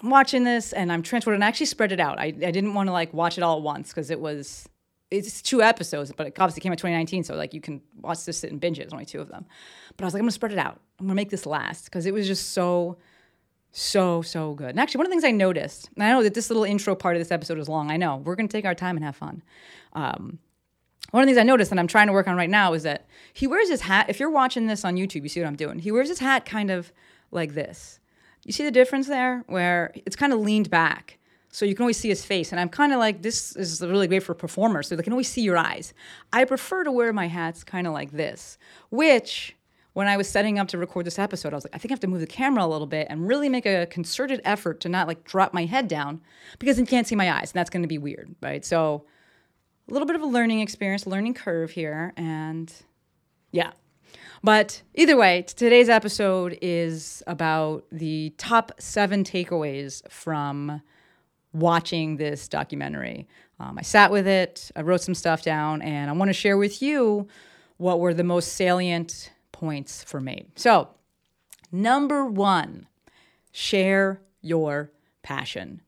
I'm 0.00 0.10
watching 0.10 0.44
this, 0.44 0.72
and 0.72 0.92
I'm 0.92 1.02
transported, 1.02 1.36
and 1.36 1.44
I 1.44 1.48
actually 1.48 1.66
spread 1.66 1.92
it 1.92 2.00
out. 2.00 2.18
I, 2.18 2.26
I 2.26 2.30
didn't 2.30 2.74
want 2.74 2.88
to 2.88 2.92
like 2.92 3.12
watch 3.12 3.36
it 3.36 3.42
all 3.42 3.58
at 3.58 3.62
once 3.62 3.88
because 3.88 4.10
it 4.10 4.20
was 4.20 4.68
it's 5.10 5.42
two 5.42 5.62
episodes, 5.62 6.10
but 6.16 6.26
it 6.26 6.34
obviously 6.38 6.60
came 6.60 6.72
out 6.72 6.78
2019, 6.78 7.24
so 7.24 7.34
like 7.34 7.52
you 7.52 7.60
can 7.60 7.82
watch 8.00 8.24
this 8.24 8.38
sit 8.38 8.50
and 8.50 8.60
binge 8.60 8.78
it. 8.78 8.82
There's 8.82 8.92
only 8.94 9.04
two 9.04 9.20
of 9.20 9.28
them, 9.28 9.44
but 9.96 10.04
I 10.04 10.06
was 10.06 10.14
like, 10.14 10.20
I'm 10.20 10.24
gonna 10.24 10.32
spread 10.32 10.52
it 10.52 10.58
out. 10.58 10.80
I'm 10.98 11.06
gonna 11.06 11.14
make 11.14 11.30
this 11.30 11.46
last 11.46 11.84
because 11.84 12.06
it 12.06 12.14
was 12.14 12.26
just 12.26 12.52
so, 12.52 12.96
so, 13.72 14.22
so 14.22 14.54
good. 14.54 14.70
And 14.70 14.80
actually, 14.80 14.98
one 14.98 15.06
of 15.06 15.10
the 15.10 15.14
things 15.14 15.24
I 15.24 15.32
noticed, 15.32 15.90
and 15.94 16.04
I 16.04 16.10
know 16.10 16.22
that 16.22 16.34
this 16.34 16.50
little 16.50 16.64
intro 16.64 16.94
part 16.94 17.16
of 17.16 17.20
this 17.20 17.32
episode 17.32 17.58
is 17.58 17.68
long. 17.68 17.90
I 17.90 17.96
know 17.96 18.16
we're 18.16 18.36
gonna 18.36 18.48
take 18.48 18.64
our 18.64 18.74
time 18.74 18.96
and 18.96 19.04
have 19.04 19.16
fun. 19.16 19.42
Um, 19.94 20.38
one 21.10 21.22
of 21.22 21.26
the 21.26 21.30
things 21.34 21.38
I 21.38 21.44
noticed 21.44 21.70
and 21.70 21.80
I'm 21.80 21.88
trying 21.88 22.06
to 22.06 22.12
work 22.12 22.28
on 22.28 22.36
right 22.36 22.48
now 22.48 22.72
is 22.72 22.84
that 22.84 23.06
he 23.32 23.46
wears 23.46 23.68
his 23.68 23.82
hat. 23.82 24.06
If 24.08 24.18
you're 24.18 24.30
watching 24.30 24.66
this 24.66 24.84
on 24.84 24.96
YouTube, 24.96 25.22
you 25.22 25.28
see 25.28 25.40
what 25.40 25.46
I'm 25.46 25.56
doing. 25.56 25.78
He 25.78 25.92
wears 25.92 26.08
his 26.08 26.20
hat 26.20 26.46
kind 26.46 26.70
of 26.70 26.92
like 27.30 27.54
this. 27.54 28.00
You 28.44 28.52
see 28.52 28.64
the 28.64 28.70
difference 28.70 29.08
there, 29.08 29.44
where 29.46 29.92
it's 29.94 30.16
kind 30.16 30.32
of 30.32 30.40
leaned 30.40 30.70
back 30.70 31.18
so 31.50 31.66
you 31.66 31.74
can 31.74 31.82
always 31.82 31.98
see 31.98 32.08
his 32.08 32.24
face. 32.24 32.50
And 32.50 32.58
I'm 32.58 32.70
kind 32.70 32.92
of 32.92 32.98
like, 32.98 33.22
this 33.22 33.54
is 33.56 33.82
really 33.82 34.08
great 34.08 34.22
for 34.22 34.34
performers, 34.34 34.88
so 34.88 34.96
they 34.96 35.02
can 35.02 35.12
always 35.12 35.28
see 35.28 35.42
your 35.42 35.58
eyes. 35.58 35.92
I 36.32 36.44
prefer 36.44 36.82
to 36.84 36.90
wear 36.90 37.12
my 37.12 37.28
hats 37.28 37.62
kind 37.62 37.86
of 37.86 37.92
like 37.92 38.12
this, 38.12 38.56
which 38.90 39.54
when 39.92 40.08
I 40.08 40.16
was 40.16 40.28
setting 40.28 40.58
up 40.58 40.68
to 40.68 40.78
record 40.78 41.06
this 41.06 41.18
episode, 41.18 41.52
I 41.52 41.56
was 41.56 41.64
like, 41.64 41.74
I 41.74 41.78
think 41.78 41.90
I 41.90 41.94
have 41.94 42.00
to 42.00 42.06
move 42.06 42.20
the 42.20 42.26
camera 42.26 42.64
a 42.64 42.66
little 42.66 42.86
bit 42.86 43.06
and 43.10 43.26
really 43.28 43.48
make 43.48 43.66
a 43.66 43.86
concerted 43.86 44.40
effort 44.44 44.80
to 44.80 44.88
not 44.88 45.06
like 45.06 45.24
drop 45.24 45.52
my 45.52 45.66
head 45.66 45.88
down 45.88 46.20
because 46.58 46.78
you 46.78 46.86
can't 46.86 47.06
see 47.06 47.14
my 47.14 47.30
eyes, 47.30 47.50
and 47.50 47.54
that's 47.54 47.70
going 47.70 47.82
to 47.82 47.88
be 47.88 47.98
weird, 47.98 48.34
right? 48.40 48.64
So 48.64 49.04
a 49.88 49.92
little 49.92 50.06
bit 50.06 50.16
of 50.16 50.22
a 50.22 50.26
learning 50.26 50.60
experience, 50.60 51.06
learning 51.06 51.34
curve 51.34 51.70
here, 51.72 52.12
and 52.16 52.72
yeah. 53.50 53.72
But 54.42 54.82
either 54.94 55.16
way, 55.16 55.42
today's 55.42 55.88
episode 55.88 56.58
is 56.62 57.22
about 57.26 57.84
the 57.92 58.34
top 58.38 58.72
seven 58.78 59.24
takeaways 59.24 60.08
from 60.10 60.82
watching 61.52 62.16
this 62.16 62.48
documentary. 62.48 63.28
Um, 63.60 63.78
I 63.78 63.82
sat 63.82 64.10
with 64.10 64.26
it, 64.26 64.70
I 64.74 64.82
wrote 64.82 65.02
some 65.02 65.14
stuff 65.14 65.42
down, 65.42 65.82
and 65.82 66.10
I 66.10 66.12
want 66.14 66.30
to 66.30 66.32
share 66.32 66.56
with 66.56 66.82
you 66.82 67.28
what 67.76 68.00
were 68.00 68.14
the 68.14 68.24
most 68.24 68.54
salient 68.54 69.31
points 69.62 70.02
for 70.02 70.20
me. 70.20 70.46
So, 70.56 70.88
number 71.70 72.24
one, 72.24 72.86
share 73.52 74.20
your 74.40 74.90
passion. 75.22 75.82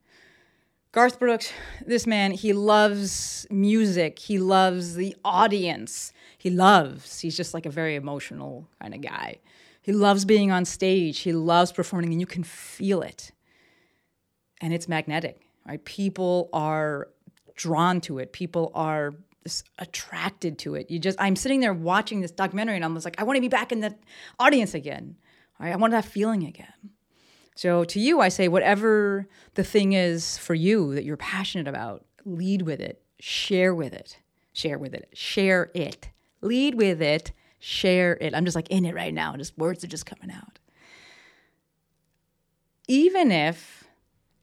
Garth 0.93 1.19
Brooks, 1.19 1.53
this 1.85 2.07
man, 2.07 2.31
he 2.31 2.53
loves 2.53 3.47
music. 3.51 4.21
He 4.21 4.39
loves 4.39 4.95
the 4.95 5.17
audience. 5.25 6.13
He 6.39 6.51
loves, 6.51 7.21
he's 7.21 7.37
just 7.37 7.53
like 7.53 7.67
a 7.67 7.71
very 7.71 7.97
emotional 7.97 8.69
kind 8.81 8.95
of 8.95 9.01
guy. 9.01 9.39
He 9.83 9.93
loves 9.93 10.25
being 10.25 10.53
on 10.53 10.65
stage. 10.65 11.19
He 11.19 11.33
loves 11.33 11.73
performing, 11.73 12.13
and 12.13 12.21
you 12.21 12.27
can 12.27 12.45
feel 12.45 13.03
it. 13.03 13.33
And 14.61 14.73
it's 14.73 14.89
magnetic 14.89 15.45
right? 15.67 15.85
People 15.85 16.49
are 16.53 17.09
drawn 17.55 18.01
to 18.03 18.19
it. 18.19 18.33
People 18.33 18.71
are 18.75 19.15
attracted 19.79 20.59
to 20.61 20.75
it. 20.75 20.91
You 20.91 20.99
just, 20.99 21.21
I'm 21.21 21.37
sitting 21.37 21.61
there 21.61 21.75
watching 21.75 22.21
this 22.21 22.31
documentary 22.31 22.77
and 22.77 22.85
I'm 22.85 22.95
just 22.95 23.05
like, 23.05 23.21
I 23.21 23.25
want 23.25 23.37
to 23.37 23.41
be 23.41 23.49
back 23.49 23.73
in 23.73 23.81
the 23.81 23.95
audience 24.39 24.75
again. 24.75 25.17
Right? 25.59 25.73
I 25.73 25.77
want 25.77 25.93
that 25.93 26.05
feeling 26.05 26.45
again. 26.45 26.73
So 27.55 27.85
to 27.85 28.01
you, 28.01 28.21
I 28.21 28.29
say, 28.29 28.49
whatever 28.49 29.29
the 29.55 29.63
thing 29.63 29.93
is 29.93 30.39
for 30.39 30.55
you 30.55 30.95
that 30.95 31.05
you're 31.05 31.17
passionate 31.17 31.69
about, 31.69 32.05
lead 32.25 32.63
with 32.63 32.81
it, 32.81 33.03
share 33.21 33.75
with 33.75 33.93
it, 33.93 34.19
share 34.53 34.79
with 34.79 34.95
it, 34.95 35.09
share 35.13 35.71
it, 35.75 36.09
lead 36.41 36.75
with 36.75 37.01
it, 37.01 37.33
share 37.61 38.19
it. 38.21 38.35
I'm 38.35 38.45
just 38.45 38.57
like 38.57 38.71
in 38.71 38.85
it 38.85 38.95
right 38.95 39.15
now. 39.15 39.37
Just 39.37 39.57
words 39.57 39.85
are 39.85 39.89
just 39.89 40.07
coming 40.07 40.35
out. 40.35 40.59
Even 42.89 43.31
if 43.31 43.84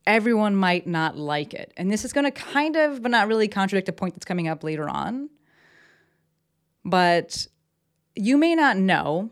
everyone 0.06 0.56
might 0.56 0.88
not 0.88 1.18
like 1.18 1.54
it. 1.54 1.74
And 1.78 1.92
this 1.92 2.06
is 2.06 2.14
going 2.14 2.26
to 2.26 2.32
kind 2.32 2.76
of, 2.76 3.02
but 3.02 3.12
not 3.12 3.28
really, 3.28 3.48
contradict 3.48 3.90
a 3.90 3.94
point 3.94 4.16
that's 4.16 4.26
coming 4.26 4.48
up 4.48 4.64
later 4.64 4.90
on. 4.90 5.30
But 6.84 7.48
you 8.16 8.38
may 8.38 8.56
not 8.56 8.78
know, 8.78 9.30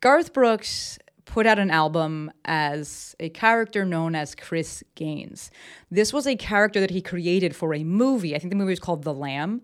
Garth 0.00 0.32
Brooks 0.32 0.98
put 1.24 1.46
out 1.46 1.58
an 1.58 1.70
album 1.70 2.30
as 2.44 3.14
a 3.20 3.28
character 3.28 3.84
known 3.84 4.14
as 4.14 4.34
Chris 4.34 4.82
Gaines. 4.94 5.50
This 5.90 6.12
was 6.12 6.26
a 6.26 6.36
character 6.36 6.80
that 6.80 6.90
he 6.90 7.02
created 7.02 7.54
for 7.54 7.74
a 7.74 7.84
movie. 7.84 8.34
I 8.34 8.38
think 8.38 8.50
the 8.50 8.56
movie 8.56 8.72
was 8.72 8.80
called 8.80 9.02
The 9.02 9.12
Lamb. 9.12 9.62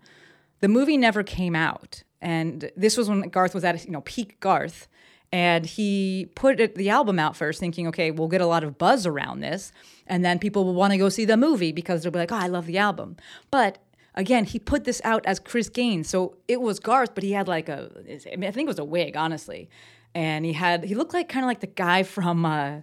The 0.59 0.67
movie 0.67 0.97
never 0.97 1.23
came 1.23 1.55
out. 1.55 2.03
And 2.21 2.71
this 2.75 2.97
was 2.97 3.09
when 3.09 3.21
Garth 3.29 3.53
was 3.53 3.63
at, 3.63 3.83
you 3.85 3.91
know, 3.91 4.01
peak 4.01 4.39
Garth 4.39 4.87
and 5.35 5.65
he 5.65 6.29
put 6.33 6.61
it, 6.61 6.75
the 6.75 6.89
album 6.89 7.19
out 7.19 7.35
first 7.35 7.59
thinking 7.59 7.89
okay 7.89 8.09
we'll 8.09 8.29
get 8.29 8.39
a 8.39 8.45
lot 8.45 8.63
of 8.63 8.77
buzz 8.77 9.05
around 9.05 9.41
this. 9.41 9.73
And 10.07 10.23
then 10.23 10.39
people 10.39 10.63
will 10.63 10.75
want 10.75 10.93
to 10.93 10.97
go 10.97 11.09
see 11.09 11.25
the 11.25 11.35
movie 11.35 11.73
because 11.73 12.03
they'll 12.03 12.11
be 12.13 12.19
like 12.19 12.31
oh 12.31 12.37
i 12.37 12.47
love 12.47 12.65
the 12.67 12.77
album. 12.77 13.17
But 13.51 13.79
again 14.13 14.45
he 14.45 14.59
put 14.59 14.85
this 14.85 15.01
out 15.03 15.25
as 15.25 15.41
chris 15.41 15.67
gaines 15.67 16.07
so 16.07 16.37
it 16.47 16.61
was 16.61 16.79
garth 16.79 17.13
but 17.13 17.21
he 17.21 17.33
had 17.33 17.49
like 17.49 17.67
a 17.67 17.91
I, 18.31 18.37
mean, 18.37 18.47
I 18.47 18.51
think 18.51 18.67
it 18.67 18.73
was 18.75 18.79
a 18.79 18.85
wig 18.85 19.17
honestly. 19.17 19.69
And 20.13 20.45
he 20.45 20.53
had 20.53 20.85
he 20.85 20.95
looked 20.95 21.13
like 21.13 21.27
kind 21.27 21.43
of 21.43 21.49
like 21.49 21.59
the 21.59 21.67
guy 21.67 22.03
from 22.03 22.45
uh, 22.45 22.79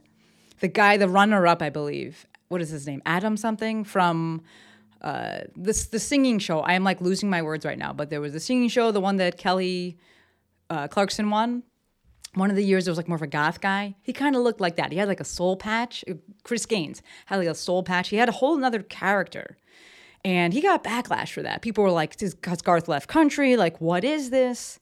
the 0.60 0.68
guy 0.68 0.98
the 0.98 1.08
runner 1.08 1.46
up 1.46 1.62
i 1.62 1.70
believe. 1.70 2.26
What 2.48 2.60
is 2.60 2.68
his 2.68 2.86
name? 2.86 3.00
Adam 3.06 3.38
something 3.38 3.82
from 3.82 4.42
uh, 5.00 5.44
this 5.56 5.86
the 5.86 5.98
singing 5.98 6.38
show. 6.38 6.60
I 6.60 6.74
am 6.74 6.84
like 6.84 7.00
losing 7.00 7.30
my 7.30 7.40
words 7.40 7.64
right 7.64 7.78
now 7.78 7.94
but 7.94 8.10
there 8.10 8.20
was 8.20 8.34
the 8.34 8.40
singing 8.40 8.68
show 8.68 8.92
the 8.92 9.00
one 9.00 9.16
that 9.16 9.38
kelly 9.38 9.96
uh, 10.68 10.86
clarkson 10.88 11.30
won 11.30 11.62
one 12.34 12.50
of 12.50 12.56
the 12.56 12.64
years 12.64 12.84
there 12.84 12.92
was 12.92 12.98
like 12.98 13.08
more 13.08 13.16
of 13.16 13.22
a 13.22 13.26
goth 13.26 13.60
guy. 13.60 13.94
He 14.02 14.12
kind 14.12 14.34
of 14.34 14.42
looked 14.42 14.60
like 14.60 14.76
that. 14.76 14.92
He 14.92 14.98
had 14.98 15.08
like 15.08 15.20
a 15.20 15.24
soul 15.24 15.56
patch. 15.56 16.04
Chris 16.44 16.66
Gaines 16.66 17.02
had 17.26 17.36
like 17.36 17.48
a 17.48 17.54
soul 17.54 17.82
patch. 17.82 18.08
He 18.08 18.16
had 18.16 18.28
a 18.28 18.32
whole 18.32 18.56
another 18.56 18.82
character. 18.82 19.58
And 20.24 20.52
he 20.52 20.60
got 20.60 20.84
backlash 20.84 21.32
for 21.32 21.42
that. 21.42 21.62
People 21.62 21.82
were 21.84 21.90
like, 21.90 22.16
because 22.16 22.62
Garth 22.62 22.88
left 22.88 23.08
country, 23.08 23.56
like, 23.56 23.80
what 23.80 24.04
is 24.04 24.30
this? 24.30 24.78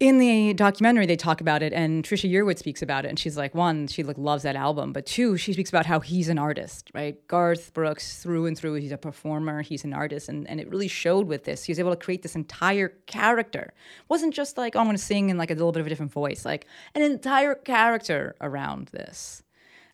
In 0.00 0.18
the 0.18 0.52
documentary 0.54 1.06
they 1.06 1.16
talk 1.16 1.40
about 1.40 1.62
it 1.62 1.72
and 1.72 2.04
trisha 2.04 2.30
yearwood 2.30 2.58
speaks 2.58 2.82
about 2.82 3.04
it 3.04 3.08
and 3.08 3.18
she's 3.18 3.36
like 3.36 3.54
one 3.54 3.86
she 3.86 4.02
like 4.02 4.18
loves 4.18 4.42
that 4.42 4.56
album 4.56 4.92
but 4.92 5.06
two 5.06 5.36
she 5.36 5.52
speaks 5.52 5.70
about 5.70 5.86
how 5.86 6.00
he's 6.00 6.28
an 6.28 6.38
artist 6.38 6.90
right? 6.94 7.26
Garth 7.28 7.72
brooks 7.74 8.22
through 8.22 8.46
and 8.46 8.56
through 8.56 8.74
he's 8.74 8.92
a 8.92 8.98
performer 8.98 9.62
he's 9.62 9.84
an 9.84 9.92
artist 9.92 10.28
and, 10.28 10.48
and 10.48 10.60
it 10.60 10.68
really 10.68 10.88
showed 10.88 11.26
with 11.26 11.44
this. 11.44 11.64
He 11.64 11.72
was 11.72 11.78
able 11.78 11.90
to 11.90 11.96
create 11.96 12.22
this 12.22 12.34
entire 12.34 12.88
character. 13.06 13.72
It 13.98 14.08
wasn't 14.08 14.34
just 14.34 14.56
like 14.56 14.76
oh 14.76 14.80
i'm 14.80 14.86
going 14.86 14.96
to 14.96 15.02
sing 15.02 15.30
in 15.30 15.38
like 15.38 15.50
a 15.50 15.54
little 15.54 15.72
bit 15.72 15.80
of 15.80 15.86
a 15.86 15.88
different 15.88 16.12
voice 16.12 16.44
like 16.44 16.66
an 16.94 17.02
entire 17.02 17.54
character 17.54 18.36
around 18.40 18.88
this. 18.88 19.42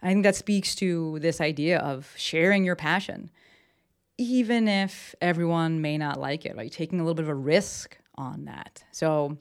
I 0.03 0.09
think 0.09 0.23
that 0.23 0.37
speaks 0.37 0.75
to 0.77 1.19
this 1.21 1.41
idea 1.41 1.79
of 1.79 2.13
sharing 2.17 2.65
your 2.65 2.77
passion 2.77 3.31
even 4.19 4.69
if 4.69 5.15
everyone 5.21 5.81
may 5.81 5.97
not 5.97 6.21
like 6.21 6.45
it 6.45 6.57
right? 6.57 6.73
Taking 6.73 7.01
a 7.01 7.03
little 7.03 7.15
bit 7.15 7.25
of 7.25 7.31
a 7.31 7.35
risk 7.35 7.99
on 8.17 8.45
that. 8.45 8.85
So 8.93 9.39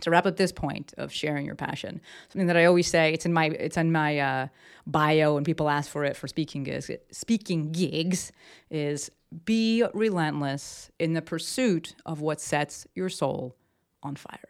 to 0.00 0.10
wrap 0.10 0.26
up 0.26 0.36
this 0.36 0.52
point 0.52 0.92
of 0.98 1.12
sharing 1.12 1.46
your 1.46 1.54
passion 1.54 2.00
something 2.28 2.46
that 2.46 2.56
i 2.56 2.64
always 2.64 2.86
say 2.86 3.12
it's 3.12 3.26
in 3.26 3.32
my 3.32 3.46
it's 3.46 3.76
in 3.76 3.92
my 3.92 4.18
uh, 4.18 4.46
bio 4.86 5.36
and 5.36 5.46
people 5.46 5.68
ask 5.68 5.90
for 5.90 6.04
it 6.04 6.16
for 6.16 6.28
speaking 6.28 6.64
gigs 6.64 6.90
speaking 7.10 7.70
gigs 7.72 8.32
is 8.70 9.10
be 9.44 9.84
relentless 9.94 10.90
in 10.98 11.12
the 11.12 11.22
pursuit 11.22 11.94
of 12.04 12.20
what 12.20 12.40
sets 12.40 12.86
your 12.94 13.08
soul 13.08 13.56
on 14.02 14.16
fire. 14.16 14.48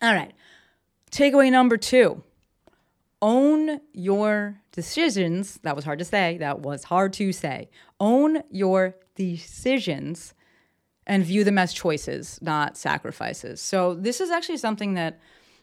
All 0.00 0.14
right. 0.14 0.32
Takeaway 1.10 1.50
number 1.50 1.76
two 1.76 2.22
own 3.22 3.80
your 3.92 4.60
decisions. 4.72 5.58
That 5.62 5.74
was 5.74 5.84
hard 5.84 5.98
to 6.00 6.04
say. 6.04 6.36
That 6.38 6.60
was 6.60 6.84
hard 6.84 7.14
to 7.14 7.32
say. 7.32 7.70
Own 7.98 8.42
your 8.50 8.96
decisions 9.14 10.34
and 11.06 11.24
view 11.24 11.44
them 11.44 11.58
as 11.58 11.72
choices, 11.72 12.38
not 12.42 12.76
sacrifices. 12.76 13.60
So 13.60 13.94
this 13.94 14.20
is 14.20 14.30
actually 14.30 14.56
something 14.58 14.94
that 14.94 15.20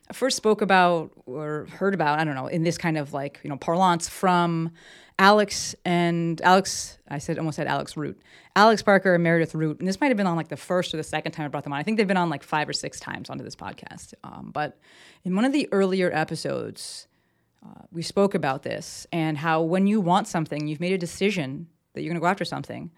I 0.10 0.14
first 0.14 0.38
spoke 0.38 0.62
about 0.62 1.12
or 1.26 1.68
heard 1.72 1.94
about, 1.94 2.20
I 2.20 2.24
don't 2.24 2.36
know, 2.36 2.48
in 2.48 2.64
this 2.64 2.78
kind 2.78 2.98
of 2.98 3.14
like, 3.14 3.40
you 3.44 3.50
know, 3.50 3.58
parlance 3.58 4.10
from 4.10 4.72
Alex 5.18 5.76
and 5.86 6.42
Alex, 6.42 6.98
I 7.08 7.20
said 7.20 7.38
almost 7.38 7.56
said 7.56 7.68
Alex 7.68 7.96
Root. 7.96 8.20
Alex 8.56 8.82
Parker 8.82 9.14
and 9.14 9.24
Meredith 9.24 9.56
Root. 9.56 9.80
And 9.80 9.88
this 9.88 10.02
might 10.02 10.08
have 10.08 10.18
been 10.18 10.28
on 10.28 10.36
like 10.36 10.50
the 10.50 10.58
first 10.58 10.94
or 10.94 10.98
the 10.98 11.04
second 11.04 11.32
time 11.32 11.46
I 11.46 11.48
brought 11.48 11.64
them 11.64 11.74
on. 11.74 11.80
I 11.80 11.84
think 11.84 11.98
they've 11.98 12.08
been 12.08 12.18
on 12.18 12.30
like 12.30 12.44
five 12.44 12.68
or 12.68 12.74
six 12.74 13.00
times 13.00 13.30
onto 13.30 13.44
this 13.44 13.56
podcast. 13.56 14.14
Um, 14.24 14.52
but 14.54 14.80
in 15.24 15.36
one 15.36 15.46
of 15.46 15.54
the 15.54 15.70
earlier 15.72 16.12
episodes, 16.12 17.08
uh, 17.66 17.84
we 17.92 18.02
spoke 18.02 18.34
about 18.34 18.64
this 18.64 19.06
and 19.12 19.38
how 19.38 19.62
when 19.62 19.88
you 19.88 20.02
want 20.02 20.28
something, 20.28 20.68
you've 20.68 20.80
made 20.80 20.94
a 20.94 20.98
decision 20.98 21.68
that 21.94 22.02
you're 22.02 22.10
going 22.10 22.20
to 22.20 22.22
go 22.22 22.28
after 22.28 22.46
something 22.46 22.92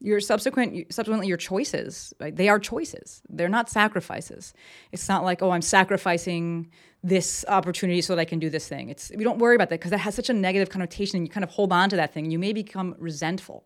your 0.00 0.20
subsequent 0.20 0.92
subsequently 0.92 1.26
your 1.26 1.36
choices 1.36 2.12
right? 2.20 2.36
they 2.36 2.48
are 2.48 2.58
choices 2.58 3.22
they're 3.30 3.48
not 3.48 3.70
sacrifices 3.70 4.52
it's 4.92 5.08
not 5.08 5.24
like 5.24 5.42
oh 5.42 5.50
i'm 5.50 5.62
sacrificing 5.62 6.70
this 7.06 7.44
opportunity 7.46 8.00
so 8.00 8.14
that 8.16 8.20
I 8.20 8.24
can 8.24 8.40
do 8.40 8.50
this 8.50 8.68
thing. 8.68 8.88
It's 8.88 9.12
we 9.16 9.22
don't 9.22 9.38
worry 9.38 9.54
about 9.54 9.68
that 9.68 9.78
because 9.78 9.92
that 9.92 9.98
has 9.98 10.16
such 10.16 10.28
a 10.28 10.32
negative 10.32 10.70
connotation 10.70 11.18
and 11.18 11.26
you 11.26 11.30
kind 11.30 11.44
of 11.44 11.50
hold 11.50 11.72
on 11.72 11.88
to 11.90 11.96
that 11.96 12.12
thing. 12.12 12.30
You 12.32 12.38
may 12.38 12.52
become 12.52 12.96
resentful 12.98 13.64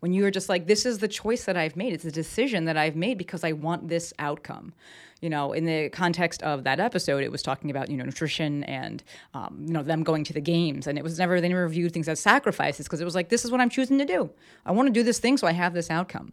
when 0.00 0.12
you 0.12 0.24
are 0.26 0.30
just 0.30 0.48
like, 0.48 0.66
this 0.66 0.84
is 0.84 0.98
the 0.98 1.08
choice 1.08 1.44
that 1.44 1.56
I've 1.56 1.76
made. 1.76 1.92
It's 1.92 2.04
a 2.04 2.10
decision 2.10 2.64
that 2.64 2.76
I've 2.76 2.96
made 2.96 3.18
because 3.18 3.44
I 3.44 3.52
want 3.52 3.88
this 3.88 4.12
outcome. 4.18 4.72
You 5.20 5.28
know, 5.28 5.52
in 5.52 5.66
the 5.66 5.90
context 5.90 6.42
of 6.42 6.64
that 6.64 6.80
episode, 6.80 7.22
it 7.22 7.30
was 7.30 7.42
talking 7.42 7.70
about 7.70 7.90
you 7.90 7.98
know 7.98 8.04
nutrition 8.04 8.64
and 8.64 9.04
um, 9.34 9.64
you 9.66 9.72
know 9.74 9.82
them 9.82 10.02
going 10.02 10.24
to 10.24 10.32
the 10.32 10.40
games, 10.40 10.86
and 10.86 10.96
it 10.96 11.04
was 11.04 11.18
never 11.18 11.42
they 11.42 11.48
never 11.48 11.68
viewed 11.68 11.92
things 11.92 12.08
as 12.08 12.18
sacrifices 12.20 12.86
because 12.86 13.02
it 13.02 13.04
was 13.04 13.14
like 13.14 13.28
this 13.28 13.44
is 13.44 13.50
what 13.50 13.60
I'm 13.60 13.68
choosing 13.68 13.98
to 13.98 14.06
do. 14.06 14.30
I 14.64 14.72
want 14.72 14.86
to 14.86 14.92
do 14.92 15.02
this 15.02 15.18
thing, 15.18 15.36
so 15.36 15.46
I 15.46 15.52
have 15.52 15.74
this 15.74 15.90
outcome. 15.90 16.32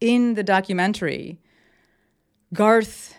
In 0.00 0.34
the 0.34 0.42
documentary, 0.42 1.38
Garth 2.52 3.14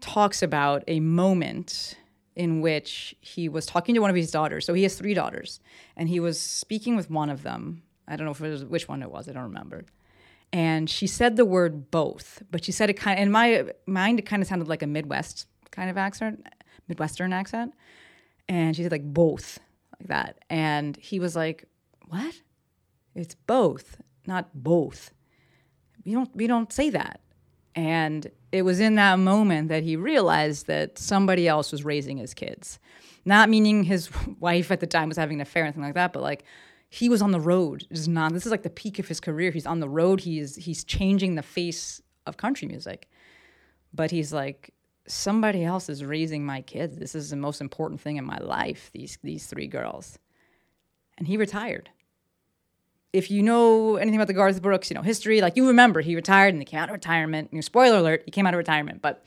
talks 0.00 0.42
about 0.42 0.84
a 0.86 1.00
moment 1.00 1.96
in 2.36 2.60
which 2.60 3.16
he 3.20 3.48
was 3.48 3.66
talking 3.66 3.96
to 3.96 4.00
one 4.00 4.10
of 4.10 4.16
his 4.16 4.30
daughters. 4.30 4.64
So 4.64 4.72
he 4.72 4.84
has 4.84 4.94
three 4.94 5.12
daughters, 5.12 5.58
and 5.96 6.08
he 6.08 6.20
was 6.20 6.38
speaking 6.40 6.94
with 6.94 7.10
one 7.10 7.30
of 7.30 7.42
them. 7.42 7.82
I 8.08 8.16
don't 8.16 8.24
know 8.24 8.32
if 8.32 8.40
it 8.40 8.48
was 8.48 8.64
which 8.64 8.88
one 8.88 9.02
it 9.02 9.10
was. 9.10 9.28
I 9.28 9.32
don't 9.32 9.44
remember. 9.44 9.84
And 10.52 10.88
she 10.88 11.06
said 11.06 11.36
the 11.36 11.44
word 11.44 11.90
both, 11.90 12.42
but 12.50 12.64
she 12.64 12.72
said 12.72 12.88
it 12.88 12.94
kind 12.94 13.18
of 13.18 13.22
in 13.22 13.30
my 13.30 13.66
mind. 13.86 14.18
It 14.18 14.26
kind 14.26 14.42
of 14.42 14.48
sounded 14.48 14.66
like 14.66 14.82
a 14.82 14.86
Midwest 14.86 15.46
kind 15.70 15.90
of 15.90 15.98
accent, 15.98 16.46
Midwestern 16.88 17.32
accent. 17.32 17.74
And 18.48 18.74
she 18.74 18.82
said 18.82 18.92
like 18.92 19.04
both, 19.04 19.58
like 20.00 20.08
that. 20.08 20.38
And 20.48 20.96
he 20.96 21.20
was 21.20 21.36
like, 21.36 21.66
"What? 22.08 22.40
It's 23.14 23.34
both, 23.34 24.00
not 24.26 24.48
both. 24.54 25.12
We 26.04 26.12
don't 26.12 26.34
we 26.34 26.46
don't 26.46 26.72
say 26.72 26.88
that." 26.90 27.20
And 27.74 28.30
it 28.50 28.62
was 28.62 28.80
in 28.80 28.94
that 28.94 29.18
moment 29.18 29.68
that 29.68 29.82
he 29.82 29.96
realized 29.96 30.66
that 30.66 30.98
somebody 30.98 31.46
else 31.46 31.70
was 31.70 31.84
raising 31.84 32.16
his 32.16 32.32
kids. 32.32 32.78
Not 33.26 33.50
meaning 33.50 33.84
his 33.84 34.08
wife 34.40 34.70
at 34.70 34.80
the 34.80 34.86
time 34.86 35.08
was 35.08 35.18
having 35.18 35.36
an 35.36 35.42
affair 35.42 35.64
or 35.64 35.66
anything 35.66 35.82
like 35.82 35.94
that, 35.94 36.14
but 36.14 36.22
like 36.22 36.44
he 36.88 37.08
was 37.08 37.20
on 37.22 37.32
the 37.32 37.40
road. 37.40 37.86
It 37.90 37.98
is 37.98 38.08
not 38.08 38.32
this 38.32 38.46
is 38.46 38.52
like 38.52 38.62
the 38.62 38.70
peak 38.70 38.98
of 38.98 39.08
his 39.08 39.20
career. 39.20 39.50
He's 39.50 39.66
on 39.66 39.80
the 39.80 39.88
road. 39.88 40.20
He's 40.20 40.56
he's 40.56 40.84
changing 40.84 41.34
the 41.34 41.42
face 41.42 42.00
of 42.26 42.36
country 42.36 42.68
music. 42.68 43.08
But 43.92 44.10
he's 44.10 44.32
like, 44.32 44.74
somebody 45.06 45.64
else 45.64 45.88
is 45.88 46.04
raising 46.04 46.44
my 46.44 46.60
kids. 46.60 46.98
This 46.98 47.14
is 47.14 47.30
the 47.30 47.36
most 47.36 47.60
important 47.60 48.00
thing 48.00 48.16
in 48.16 48.24
my 48.24 48.38
life, 48.38 48.90
these 48.92 49.18
these 49.22 49.46
three 49.46 49.66
girls. 49.66 50.18
And 51.16 51.26
he 51.26 51.36
retired 51.36 51.90
if 53.12 53.30
you 53.30 53.42
know 53.42 53.96
anything 53.96 54.18
about 54.18 54.26
the 54.26 54.34
Garth 54.34 54.60
Brooks, 54.60 54.90
you 54.90 54.94
know, 54.94 55.02
history, 55.02 55.40
like 55.40 55.56
you 55.56 55.66
remember 55.66 56.00
he 56.00 56.14
retired 56.14 56.54
and 56.54 56.60
he 56.60 56.64
came 56.64 56.80
out 56.80 56.88
of 56.88 56.92
retirement. 56.92 57.48
You 57.52 57.56
know, 57.56 57.62
spoiler 57.62 57.98
alert, 57.98 58.22
he 58.24 58.30
came 58.30 58.46
out 58.46 58.54
of 58.54 58.58
retirement, 58.58 59.00
but 59.00 59.24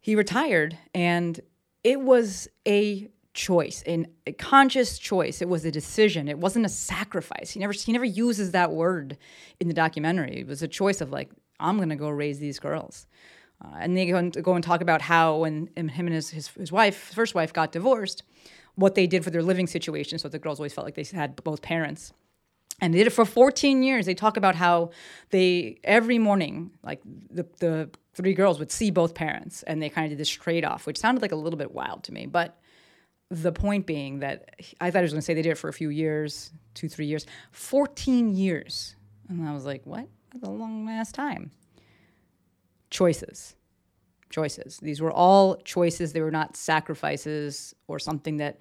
he 0.00 0.16
retired 0.16 0.76
and 0.94 1.40
it 1.84 2.00
was 2.00 2.48
a 2.66 3.08
choice, 3.34 3.82
an, 3.86 4.06
a 4.26 4.32
conscious 4.32 4.98
choice. 4.98 5.40
It 5.40 5.48
was 5.48 5.64
a 5.64 5.70
decision. 5.70 6.28
It 6.28 6.38
wasn't 6.38 6.66
a 6.66 6.68
sacrifice. 6.68 7.50
He 7.50 7.60
never 7.60 7.72
he 7.72 7.92
never 7.92 8.04
uses 8.04 8.52
that 8.52 8.72
word 8.72 9.16
in 9.60 9.68
the 9.68 9.74
documentary. 9.74 10.40
It 10.40 10.46
was 10.46 10.62
a 10.62 10.68
choice 10.68 11.00
of 11.00 11.10
like, 11.10 11.30
I'm 11.60 11.78
gonna 11.78 11.96
go 11.96 12.08
raise 12.08 12.38
these 12.38 12.58
girls. 12.58 13.06
Uh, 13.64 13.76
and 13.80 13.96
they 13.96 14.06
go 14.06 14.16
and, 14.16 14.44
go 14.44 14.54
and 14.54 14.62
talk 14.62 14.80
about 14.80 15.02
how 15.02 15.38
when 15.38 15.68
him 15.76 15.90
and 16.06 16.12
his, 16.12 16.30
his, 16.30 16.48
his 16.48 16.70
wife, 16.70 17.12
first 17.12 17.34
wife, 17.34 17.52
got 17.52 17.72
divorced, 17.72 18.22
what 18.76 18.94
they 18.94 19.08
did 19.08 19.24
for 19.24 19.30
their 19.30 19.42
living 19.42 19.66
situation. 19.66 20.16
So 20.18 20.28
the 20.28 20.38
girls 20.38 20.60
always 20.60 20.72
felt 20.72 20.86
like 20.86 20.94
they 20.94 21.04
had 21.16 21.34
both 21.42 21.60
parents 21.60 22.12
and 22.80 22.94
they 22.94 22.98
did 22.98 23.06
it 23.08 23.10
for 23.10 23.24
14 23.24 23.82
years. 23.82 24.06
They 24.06 24.14
talk 24.14 24.36
about 24.36 24.54
how 24.54 24.90
they 25.30 25.78
every 25.84 26.18
morning, 26.18 26.70
like 26.82 27.00
the 27.04 27.46
the 27.58 27.90
three 28.14 28.34
girls 28.34 28.58
would 28.58 28.70
see 28.70 28.90
both 28.90 29.14
parents, 29.14 29.62
and 29.64 29.82
they 29.82 29.88
kind 29.88 30.04
of 30.06 30.10
did 30.10 30.18
this 30.18 30.28
trade 30.28 30.64
off, 30.64 30.86
which 30.86 30.98
sounded 30.98 31.22
like 31.22 31.32
a 31.32 31.36
little 31.36 31.58
bit 31.58 31.72
wild 31.72 32.04
to 32.04 32.12
me. 32.12 32.26
But 32.26 32.60
the 33.30 33.52
point 33.52 33.86
being 33.86 34.20
that 34.20 34.56
I 34.80 34.90
thought 34.90 35.00
I 35.00 35.02
was 35.02 35.12
going 35.12 35.20
to 35.20 35.24
say 35.24 35.34
they 35.34 35.42
did 35.42 35.52
it 35.52 35.58
for 35.58 35.68
a 35.68 35.72
few 35.72 35.90
years, 35.90 36.50
two, 36.74 36.88
three 36.88 37.06
years, 37.06 37.26
14 37.52 38.34
years, 38.34 38.96
and 39.28 39.46
I 39.46 39.52
was 39.52 39.66
like, 39.66 39.82
what? 39.84 40.08
That's 40.32 40.44
a 40.44 40.50
long 40.50 40.88
ass 40.88 41.12
time. 41.12 41.50
Choices, 42.90 43.54
choices. 44.30 44.78
These 44.78 45.00
were 45.00 45.12
all 45.12 45.56
choices. 45.56 46.12
They 46.12 46.22
were 46.22 46.30
not 46.30 46.56
sacrifices 46.56 47.74
or 47.86 47.98
something 47.98 48.38
that 48.38 48.58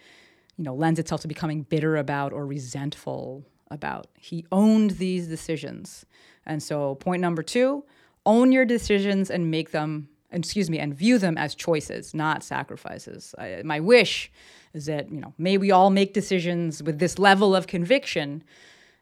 you 0.58 0.64
know 0.64 0.76
lends 0.76 1.00
itself 1.00 1.22
to 1.22 1.28
becoming 1.28 1.64
bitter 1.64 1.96
about 1.96 2.34
or 2.34 2.46
resentful 2.46 3.46
about. 3.72 4.08
He 4.20 4.46
owned 4.52 4.92
these 4.92 5.28
decisions. 5.28 6.06
And 6.46 6.62
so, 6.62 6.96
point 6.96 7.22
number 7.22 7.44
two 7.44 7.84
own 8.26 8.52
your 8.52 8.66
decisions 8.66 9.32
and 9.32 9.50
make 9.50 9.72
them, 9.72 10.10
excuse 10.32 10.70
me, 10.70 10.78
and 10.80 10.94
view 10.94 11.18
them 11.18 11.38
as 11.38 11.56
choices, 11.56 12.14
not 12.14 12.44
sacrifices. 12.44 13.34
I, 13.38 13.62
my 13.64 13.80
wish 13.80 14.30
is 14.78 14.86
that, 14.86 15.12
you 15.12 15.20
know, 15.20 15.34
may 15.38 15.58
we 15.58 15.72
all 15.72 15.90
make 15.90 16.14
decisions 16.14 16.82
with 16.82 17.00
this 17.00 17.20
level 17.20 17.56
of 17.56 17.68
conviction 17.68 18.44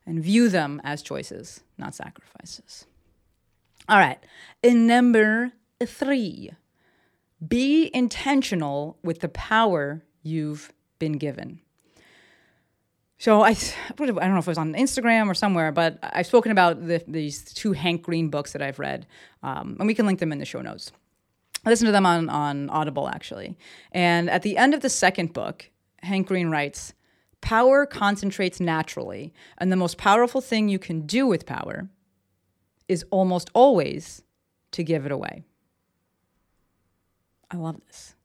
and 0.06 0.24
view 0.24 0.50
them 0.50 0.82
as 0.84 1.02
choices, 1.02 1.62
not 1.78 1.94
sacrifices. 1.94 2.86
All 3.88 4.00
right. 4.00 4.18
In 4.64 4.88
number 4.88 5.52
three, 5.86 6.52
be 7.46 7.92
intentional 7.94 8.98
with 9.04 9.20
the 9.20 9.30
power 9.30 10.04
you've 10.24 10.74
been 10.98 11.14
given. 11.14 11.60
So 13.18 13.42
I, 13.42 13.50
I 13.90 13.94
don't 13.98 14.16
know 14.16 14.38
if 14.38 14.48
it 14.48 14.48
was 14.48 14.58
on 14.58 14.74
Instagram 14.74 15.30
or 15.30 15.34
somewhere, 15.34 15.72
but 15.72 16.00
I've 16.02 16.26
spoken 16.26 16.52
about 16.52 16.88
the, 16.88 17.04
these 17.08 17.44
two 17.54 17.74
Hank 17.74 18.04
Green 18.04 18.30
books 18.30 18.54
that 18.54 18.62
I've 18.62 18.80
read, 18.80 19.06
um, 19.44 19.76
and 19.80 19.88
we 19.88 19.94
can 19.94 20.06
link 20.06 20.20
them 20.20 20.32
in 20.32 20.40
the 20.40 20.46
show 20.46 20.62
notes. 20.62 20.92
I 21.66 21.70
listened 21.70 21.88
to 21.88 21.92
them 21.92 22.06
on, 22.06 22.30
on 22.30 22.70
Audible, 22.70 23.10
actually. 23.10 23.58
And 23.92 24.30
at 24.30 24.44
the 24.44 24.58
end 24.58 24.74
of 24.74 24.82
the 24.82 24.90
second 24.90 25.34
book, 25.34 25.72
Hank 26.04 26.28
Green 26.28 26.50
writes 26.50 26.94
Power 27.42 27.86
concentrates 27.86 28.60
naturally, 28.60 29.34
and 29.58 29.72
the 29.72 29.76
most 29.76 29.98
powerful 29.98 30.42
thing 30.42 30.70
you 30.70 30.80
can 30.80 31.06
do 31.06 31.28
with 31.28 31.46
power 31.46 31.90
is 32.88 33.06
almost 33.12 33.50
always 33.54 34.24
to 34.72 34.84
give 34.84 35.06
it 35.06 35.12
away. 35.12 35.44
I 37.52 37.58
love 37.58 37.80
this. 37.86 38.16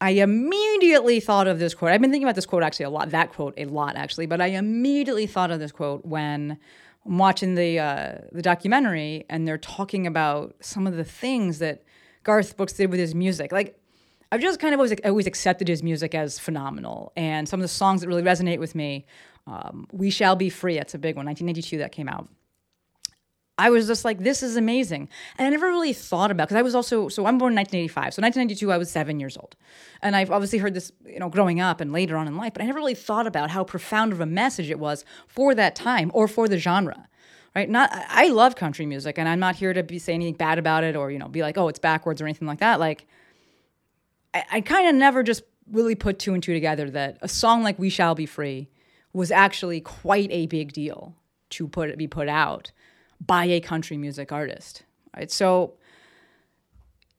I 0.00 0.10
immediately 0.10 1.20
thought 1.20 1.46
of 1.46 1.58
this 1.58 1.74
quote. 1.74 1.92
I've 1.92 2.00
been 2.00 2.10
thinking 2.10 2.26
about 2.26 2.34
this 2.34 2.46
quote 2.46 2.62
actually 2.62 2.84
a 2.84 2.90
lot, 2.90 3.10
that 3.10 3.32
quote 3.32 3.54
a 3.56 3.64
lot 3.64 3.96
actually, 3.96 4.26
but 4.26 4.40
I 4.40 4.48
immediately 4.48 5.26
thought 5.26 5.50
of 5.50 5.60
this 5.60 5.72
quote 5.72 6.04
when 6.04 6.58
I'm 7.06 7.18
watching 7.18 7.54
the 7.54 7.78
uh, 7.78 8.14
the 8.32 8.42
documentary 8.42 9.24
and 9.30 9.48
they're 9.48 9.56
talking 9.56 10.06
about 10.06 10.56
some 10.60 10.86
of 10.86 10.96
the 10.96 11.04
things 11.04 11.58
that 11.60 11.84
Garth 12.24 12.56
Brooks 12.56 12.72
did 12.72 12.90
with 12.90 12.98
his 12.98 13.14
music. 13.14 13.52
Like 13.52 13.78
I've 14.32 14.40
just 14.40 14.58
kind 14.58 14.74
of 14.74 14.80
always 14.80 14.94
always 15.04 15.26
accepted 15.26 15.68
his 15.68 15.82
music 15.82 16.14
as 16.14 16.38
phenomenal, 16.38 17.12
and 17.16 17.48
some 17.48 17.60
of 17.60 17.62
the 17.62 17.68
songs 17.68 18.00
that 18.00 18.08
really 18.08 18.22
resonate 18.22 18.58
with 18.58 18.74
me. 18.74 19.06
Um, 19.46 19.86
"We 19.92 20.10
Shall 20.10 20.34
Be 20.34 20.48
Free," 20.50 20.76
that's 20.76 20.94
a 20.94 20.98
big 20.98 21.16
one, 21.16 21.26
1992 21.26 21.78
that 21.78 21.92
came 21.92 22.08
out. 22.08 22.28
I 23.56 23.70
was 23.70 23.86
just 23.86 24.04
like, 24.04 24.18
this 24.18 24.42
is 24.42 24.56
amazing. 24.56 25.08
And 25.38 25.46
I 25.46 25.50
never 25.50 25.68
really 25.68 25.92
thought 25.92 26.32
about 26.32 26.48
because 26.48 26.58
I 26.58 26.62
was 26.62 26.74
also 26.74 27.08
so 27.08 27.26
I'm 27.26 27.38
born 27.38 27.52
in 27.52 27.56
1985. 27.56 28.14
So 28.14 28.22
1992, 28.22 28.72
I 28.72 28.78
was 28.78 28.90
seven 28.90 29.20
years 29.20 29.36
old, 29.36 29.54
and 30.02 30.16
I've 30.16 30.30
obviously 30.30 30.58
heard 30.58 30.74
this, 30.74 30.90
you 31.06 31.20
know, 31.20 31.28
growing 31.28 31.60
up 31.60 31.80
and 31.80 31.92
later 31.92 32.16
on 32.16 32.26
in 32.26 32.36
life. 32.36 32.52
But 32.54 32.62
I 32.62 32.66
never 32.66 32.78
really 32.78 32.94
thought 32.94 33.26
about 33.26 33.50
how 33.50 33.62
profound 33.62 34.12
of 34.12 34.20
a 34.20 34.26
message 34.26 34.70
it 34.70 34.80
was 34.80 35.04
for 35.28 35.54
that 35.54 35.76
time 35.76 36.10
or 36.14 36.26
for 36.26 36.48
the 36.48 36.58
genre. 36.58 37.08
Right? 37.54 37.68
Not 37.70 37.90
I 38.08 38.28
love 38.28 38.56
country 38.56 38.84
music, 38.84 39.18
and 39.18 39.28
I'm 39.28 39.38
not 39.38 39.56
here 39.56 39.72
to 39.72 39.82
be 39.82 39.98
say 39.98 40.14
anything 40.14 40.34
bad 40.34 40.58
about 40.58 40.82
it 40.82 40.96
or 40.96 41.10
you 41.10 41.18
know 41.18 41.28
be 41.28 41.42
like, 41.42 41.56
oh, 41.56 41.68
it's 41.68 41.78
backwards 41.78 42.20
or 42.20 42.24
anything 42.24 42.48
like 42.48 42.58
that. 42.58 42.80
Like, 42.80 43.06
I, 44.32 44.44
I 44.52 44.60
kind 44.60 44.88
of 44.88 44.94
never 44.94 45.22
just 45.22 45.44
really 45.70 45.94
put 45.94 46.18
two 46.18 46.34
and 46.34 46.42
two 46.42 46.52
together 46.52 46.90
that 46.90 47.18
a 47.22 47.28
song 47.28 47.62
like 47.62 47.78
"We 47.78 47.90
Shall 47.90 48.14
Be 48.14 48.26
Free" 48.26 48.68
was 49.12 49.30
actually 49.30 49.80
quite 49.80 50.28
a 50.32 50.46
big 50.46 50.72
deal 50.72 51.14
to 51.50 51.68
put 51.68 51.96
be 51.96 52.08
put 52.08 52.28
out 52.28 52.72
by 53.24 53.44
a 53.44 53.60
country 53.60 53.96
music 53.96 54.32
artist. 54.32 54.82
Right? 55.16 55.30
So 55.30 55.74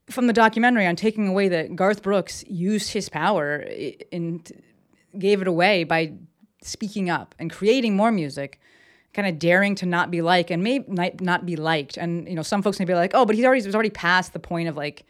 from 0.09 0.27
the 0.27 0.33
documentary, 0.33 0.85
I'm 0.85 0.95
taking 0.95 1.27
away 1.27 1.47
that 1.49 1.75
Garth 1.75 2.03
Brooks 2.03 2.43
used 2.47 2.91
his 2.91 3.09
power 3.09 3.65
and 4.11 4.51
gave 5.17 5.41
it 5.41 5.47
away 5.47 5.83
by 5.83 6.13
speaking 6.61 7.09
up 7.09 7.35
and 7.39 7.51
creating 7.51 7.95
more 7.95 8.11
music, 8.11 8.59
kind 9.15 9.27
of 9.27 9.39
daring 9.39 9.73
to 9.75 9.85
not 9.85 10.11
be 10.11 10.21
like 10.21 10.51
and 10.51 10.63
may 10.63 10.85
not 10.87 11.45
be 11.45 11.55
liked. 11.55 11.97
And 11.97 12.27
you 12.27 12.35
know, 12.35 12.43
some 12.43 12.61
folks 12.61 12.77
may 12.77 12.85
be 12.85 12.93
like, 12.93 13.11
"Oh, 13.13 13.25
but 13.25 13.35
he's 13.35 13.45
already 13.45 13.65
was 13.65 13.73
already 13.73 13.89
past 13.89 14.33
the 14.33 14.39
point 14.39 14.69
of 14.69 14.77
like, 14.77 15.05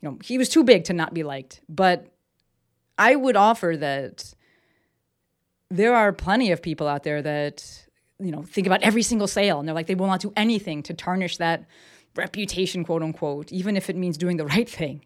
you 0.00 0.08
know, 0.08 0.18
he 0.22 0.36
was 0.36 0.48
too 0.48 0.64
big 0.64 0.84
to 0.84 0.92
not 0.92 1.14
be 1.14 1.22
liked." 1.22 1.60
But 1.68 2.06
I 2.98 3.16
would 3.16 3.36
offer 3.36 3.76
that 3.78 4.34
there 5.70 5.94
are 5.94 6.12
plenty 6.12 6.52
of 6.52 6.60
people 6.60 6.86
out 6.86 7.04
there 7.04 7.22
that 7.22 7.84
you 8.18 8.30
know, 8.30 8.42
think 8.42 8.66
about 8.66 8.82
every 8.82 9.02
single 9.02 9.26
sale. 9.26 9.58
And 9.58 9.68
they're 9.68 9.74
like, 9.74 9.86
they 9.86 9.94
will 9.94 10.06
not 10.06 10.20
do 10.20 10.32
anything 10.36 10.82
to 10.84 10.94
tarnish 10.94 11.36
that 11.38 11.64
reputation, 12.16 12.84
quote 12.84 13.02
unquote, 13.02 13.52
even 13.52 13.76
if 13.76 13.90
it 13.90 13.96
means 13.96 14.16
doing 14.16 14.36
the 14.36 14.46
right 14.46 14.68
thing. 14.68 15.04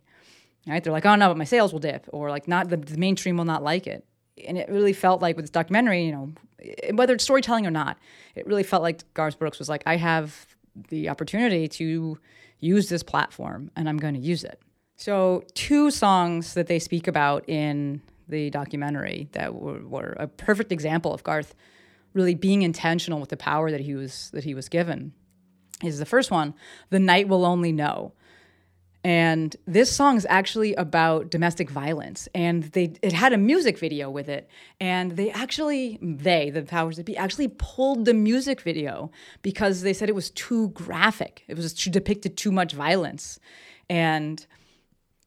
Right? 0.67 0.83
They're 0.83 0.93
like, 0.93 1.07
oh 1.07 1.15
no, 1.15 1.29
but 1.29 1.37
my 1.37 1.45
sales 1.45 1.73
will 1.73 1.81
dip, 1.81 2.07
or 2.09 2.31
like 2.31 2.47
not 2.47 2.69
the, 2.69 2.77
the 2.77 2.99
mainstream 2.99 3.39
will 3.39 3.47
not 3.47 3.63
like 3.63 3.87
it. 3.87 4.05
And 4.47 4.59
it 4.59 4.69
really 4.69 4.93
felt 4.93 5.23
like 5.23 5.37
with 5.37 5.45
this 5.45 5.51
documentary, 5.51 6.05
you 6.05 6.13
know, 6.13 6.33
whether 6.93 7.15
it's 7.15 7.25
storytelling 7.25 7.67
or 7.67 7.71
not, 7.71 7.99
it 8.35 8.47
really 8.47 8.63
felt 8.63 8.83
like 8.83 9.03
Garth 9.15 9.39
Brooks 9.39 9.59
was 9.59 9.69
like, 9.69 9.83
I 9.87 9.97
have 9.97 10.57
the 10.89 11.09
opportunity 11.09 11.69
to 11.69 12.19
use 12.61 12.89
this 12.89 13.03
platform 13.03 13.71
and 13.77 13.89
I'm 13.89 13.99
going 13.99 14.15
to 14.15 14.21
use 14.21 14.45
it. 14.45 14.61
So, 14.97 15.45
two 15.55 15.93
songs 15.93 16.55
that 16.55 16.67
they 16.67 16.81
speak 16.81 17.07
about 17.07 17.49
in 17.49 18.03
the 18.29 18.51
documentary 18.51 19.29
that 19.33 19.55
were, 19.55 19.79
were 19.87 20.17
a 20.19 20.27
perfect 20.27 20.73
example 20.73 21.15
of 21.15 21.23
Garth 21.23 21.55
really 22.15 22.35
being 22.35 22.63
intentional 22.63 23.21
with 23.21 23.29
the 23.29 23.37
power 23.37 23.71
that 23.71 23.81
he 23.81 23.95
was 23.95 24.31
that 24.33 24.45
he 24.45 24.55
was 24.55 24.69
given. 24.69 25.13
Is 25.85 26.01
the 26.01 26.07
first 26.07 26.31
one, 26.33 26.55
"The 26.91 26.99
Night 26.99 27.29
Will 27.29 27.45
Only 27.45 27.71
Know," 27.71 28.13
and 29.09 29.57
this 29.67 29.91
song 29.91 30.19
is 30.19 30.27
actually 30.29 30.75
about 30.75 31.31
domestic 31.31 31.71
violence, 31.71 32.29
and 32.35 32.65
they 32.75 32.93
it 33.01 33.15
had 33.15 33.33
a 33.33 33.39
music 33.39 33.79
video 33.79 34.11
with 34.11 34.29
it, 34.29 34.45
and 34.81 35.07
they 35.13 35.31
actually 35.31 35.99
they 36.03 36.51
the 36.51 36.63
powers 36.63 36.97
that 36.97 37.07
be 37.07 37.17
actually 37.17 37.49
pulled 37.49 38.05
the 38.05 38.15
music 38.15 38.61
video 38.61 39.11
because 39.41 39.81
they 39.81 39.95
said 39.95 40.09
it 40.09 40.15
was 40.15 40.31
too 40.31 40.69
graphic, 40.71 41.45
it 41.49 41.57
was 41.57 41.73
too, 41.73 41.91
depicted 41.91 42.37
too 42.37 42.53
much 42.53 42.73
violence, 42.73 43.41
and 43.89 44.47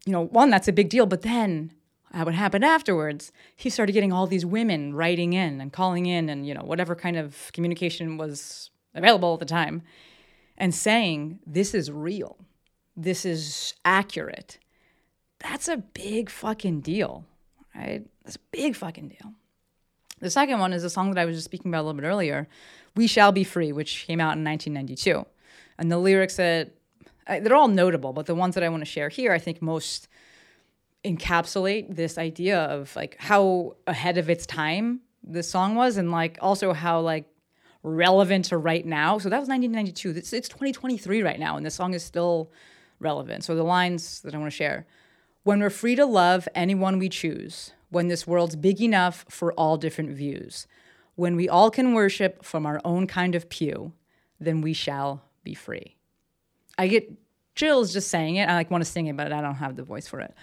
you 0.06 0.12
know, 0.12 0.26
one, 0.26 0.50
that's 0.50 0.68
a 0.68 0.74
big 0.74 0.90
deal. 0.90 1.06
But 1.06 1.22
then 1.22 1.72
uh, 2.14 2.24
what 2.24 2.34
happened 2.34 2.66
afterwards, 2.66 3.32
he 3.56 3.70
started 3.70 3.94
getting 3.94 4.12
all 4.12 4.28
these 4.28 4.46
women 4.46 4.94
writing 4.94 5.34
in 5.34 5.62
and 5.62 5.72
calling 5.72 6.06
in 6.06 6.30
and, 6.30 6.46
you 6.48 6.54
know, 6.54 6.64
whatever 6.64 6.96
kind 6.96 7.18
of 7.18 7.52
communication 7.54 8.18
was 8.18 8.72
available 8.94 9.34
at 9.34 9.40
the 9.40 9.46
time 9.46 9.84
and 10.58 10.74
saying, 10.74 11.40
this 11.46 11.74
is 11.74 11.92
real. 11.92 12.38
This 12.96 13.26
is 13.26 13.74
accurate. 13.86 14.58
That's 15.40 15.68
a 15.68 15.78
big 15.78 16.30
fucking 16.30 16.82
deal, 16.82 17.26
right? 17.76 18.06
That's 18.24 18.36
a 18.36 18.46
big 18.52 18.76
fucking 18.76 19.10
deal. 19.10 19.34
The 20.20 20.30
second 20.30 20.60
one 20.60 20.72
is 20.72 20.84
a 20.84 20.90
song 20.90 21.12
that 21.12 21.20
I 21.20 21.26
was 21.26 21.36
just 21.36 21.46
speaking 21.46 21.72
about 21.72 21.82
a 21.82 21.86
little 21.86 22.00
bit 22.00 22.08
earlier, 22.08 22.48
We 22.96 23.08
Shall 23.08 23.32
Be 23.32 23.44
Free, 23.44 23.72
which 23.72 24.06
came 24.06 24.20
out 24.20 24.38
in 24.38 24.44
1992. 24.44 25.26
And 25.80 25.92
the 25.92 25.98
lyrics 25.98 26.36
that 26.36 26.72
they're 27.28 27.56
all 27.56 27.68
notable, 27.68 28.14
but 28.14 28.28
the 28.28 28.36
ones 28.36 28.56
that 28.56 28.64
I 28.64 28.70
want 28.70 28.82
to 28.82 28.90
share 28.90 29.10
here, 29.10 29.32
I 29.32 29.40
think 29.40 29.62
most 29.62 30.08
encapsulate 31.04 31.96
this 31.96 32.18
idea 32.18 32.60
of 32.60 32.96
like 32.96 33.16
how 33.20 33.76
ahead 33.88 34.18
of 34.18 34.30
its 34.30 34.46
time 34.46 35.02
this 35.24 35.50
song 35.50 35.76
was, 35.76 35.98
and 35.98 36.12
like 36.12 36.38
also 36.42 36.74
how 36.74 37.00
like 37.00 37.26
relevant 37.84 38.46
to 38.46 38.58
right 38.58 38.86
now. 38.86 39.18
So 39.18 39.30
that 39.30 39.40
was 39.40 39.50
1992. 39.50 40.20
It's, 40.20 40.34
it's 40.34 40.50
2023 40.50 41.24
right 41.24 41.40
now, 41.40 41.58
and 41.58 41.66
this 41.66 41.74
song 41.74 41.94
is 41.94 42.04
still 42.04 42.52
relevant. 43.02 43.44
So 43.44 43.56
the 43.56 43.64
lines 43.64 44.22
that 44.22 44.34
I 44.34 44.38
want 44.38 44.52
to 44.52 44.56
share: 44.56 44.86
When 45.44 45.60
we're 45.60 45.70
free 45.70 45.96
to 45.96 46.06
love 46.06 46.48
anyone 46.56 47.00
we 47.00 47.10
choose, 47.10 47.74
when 47.90 48.08
this 48.08 48.26
world's 48.26 48.56
big 48.56 48.82
enough 48.82 49.26
for 49.30 49.54
all 49.54 49.78
different 49.78 50.12
views, 50.12 50.68
when 51.16 51.36
we 51.36 51.50
all 51.50 51.70
can 51.70 51.94
worship 51.94 52.44
from 52.44 52.66
our 52.66 52.80
own 52.86 53.08
kind 53.08 53.36
of 53.36 53.50
pew, 53.50 53.94
then 54.40 54.62
we 54.62 54.74
shall 54.74 55.24
be 55.44 55.54
free. 55.54 55.96
I 56.78 56.88
get 56.88 57.12
chills 57.56 57.94
just 57.94 58.10
saying 58.10 58.38
it. 58.38 58.50
I 58.50 58.54
like 58.54 58.72
want 58.72 58.84
to 58.84 58.90
sing 58.90 59.08
it, 59.08 59.18
but 59.18 59.32
I 59.32 59.42
don't 59.42 59.56
have 59.56 59.76
the 59.76 59.84
voice 59.84 60.08
for 60.08 60.20
it. 60.20 60.34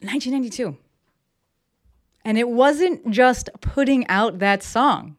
1992. 0.00 0.76
And 2.24 2.38
it 2.38 2.48
wasn't 2.48 3.10
just 3.10 3.50
putting 3.60 4.06
out 4.08 4.38
that 4.38 4.62
song. 4.62 5.16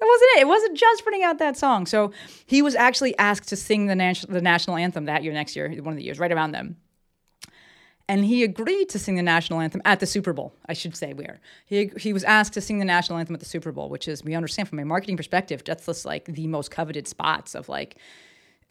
That 0.00 0.06
wasn't 0.06 0.30
it. 0.36 0.40
It 0.40 0.48
wasn't 0.48 0.76
just 0.76 1.04
putting 1.04 1.24
out 1.24 1.38
that 1.38 1.56
song. 1.56 1.86
So 1.86 2.12
he 2.46 2.62
was 2.62 2.74
actually 2.74 3.18
asked 3.18 3.48
to 3.48 3.56
sing 3.56 3.86
the, 3.86 3.96
nas- 3.96 4.26
the 4.28 4.40
national 4.40 4.76
anthem 4.76 5.06
that 5.06 5.24
year, 5.24 5.32
next 5.32 5.56
year, 5.56 5.68
one 5.68 5.92
of 5.92 5.96
the 5.96 6.04
years, 6.04 6.18
right 6.18 6.30
around 6.30 6.52
them. 6.52 6.76
And 8.10 8.24
he 8.24 8.42
agreed 8.42 8.88
to 8.90 8.98
sing 8.98 9.16
the 9.16 9.22
national 9.22 9.60
anthem 9.60 9.82
at 9.84 10.00
the 10.00 10.06
Super 10.06 10.32
Bowl, 10.32 10.54
I 10.66 10.72
should 10.72 10.96
say, 10.96 11.12
where 11.12 11.40
he, 11.66 11.90
he 11.98 12.14
was 12.14 12.24
asked 12.24 12.54
to 12.54 12.60
sing 12.62 12.78
the 12.78 12.84
national 12.86 13.18
anthem 13.18 13.34
at 13.34 13.40
the 13.40 13.46
Super 13.46 13.70
Bowl, 13.70 13.90
which 13.90 14.08
is, 14.08 14.24
we 14.24 14.34
understand 14.34 14.68
from 14.68 14.78
a 14.78 14.84
marketing 14.84 15.18
perspective, 15.18 15.62
that's 15.64 15.84
just 15.84 16.06
like 16.06 16.24
the 16.24 16.46
most 16.46 16.70
coveted 16.70 17.06
spots 17.06 17.54
of 17.54 17.68
like, 17.68 17.96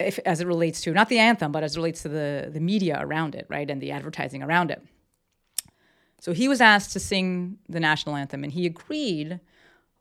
if, 0.00 0.18
as 0.26 0.40
it 0.40 0.46
relates 0.48 0.80
to 0.80 0.92
not 0.92 1.08
the 1.08 1.20
anthem, 1.20 1.52
but 1.52 1.62
as 1.62 1.76
it 1.76 1.78
relates 1.78 2.02
to 2.02 2.08
the, 2.08 2.50
the 2.52 2.58
media 2.58 2.98
around 3.00 3.36
it, 3.36 3.46
right, 3.48 3.70
and 3.70 3.80
the 3.80 3.92
advertising 3.92 4.42
around 4.42 4.72
it. 4.72 4.82
So 6.20 6.32
he 6.32 6.48
was 6.48 6.60
asked 6.60 6.92
to 6.94 7.00
sing 7.00 7.58
the 7.68 7.78
national 7.78 8.16
anthem 8.16 8.42
and 8.42 8.52
he 8.52 8.66
agreed, 8.66 9.38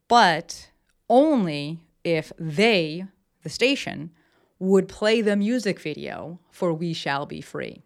but 0.08 0.70
only 1.10 1.80
if 2.04 2.32
they, 2.38 3.06
the 3.44 3.50
station, 3.50 4.12
would 4.60 4.88
play 4.88 5.22
the 5.22 5.36
music 5.36 5.80
video 5.80 6.40
for 6.52 6.74
We 6.74 6.94
Shall 6.94 7.26
Be 7.26 7.42
Free. 7.42 7.84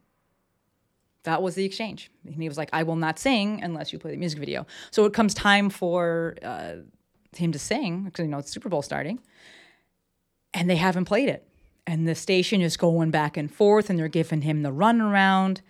That 1.23 1.41
was 1.41 1.55
the 1.55 1.65
exchange. 1.65 2.09
And 2.25 2.41
he 2.41 2.47
was 2.47 2.57
like, 2.57 2.69
I 2.73 2.83
will 2.83 2.95
not 2.95 3.19
sing 3.19 3.61
unless 3.61 3.93
you 3.93 3.99
play 3.99 4.11
the 4.11 4.17
music 4.17 4.39
video. 4.39 4.65
So 4.89 5.05
it 5.05 5.13
comes 5.13 5.33
time 5.33 5.69
for 5.69 6.35
uh, 6.41 6.77
him 7.35 7.51
to 7.51 7.59
sing, 7.59 8.05
because 8.05 8.23
you 8.23 8.31
know 8.31 8.39
it's 8.39 8.51
Super 8.51 8.69
Bowl 8.69 8.81
starting, 8.81 9.19
and 10.53 10.69
they 10.69 10.77
haven't 10.77 11.05
played 11.05 11.29
it. 11.29 11.47
And 11.85 12.07
the 12.07 12.15
station 12.15 12.61
is 12.61 12.77
going 12.77 13.11
back 13.11 13.37
and 13.37 13.53
forth 13.53 13.89
and 13.89 13.97
they're 13.97 14.07
giving 14.07 14.41
him 14.41 14.61
the 14.61 14.71
runaround. 14.71 15.61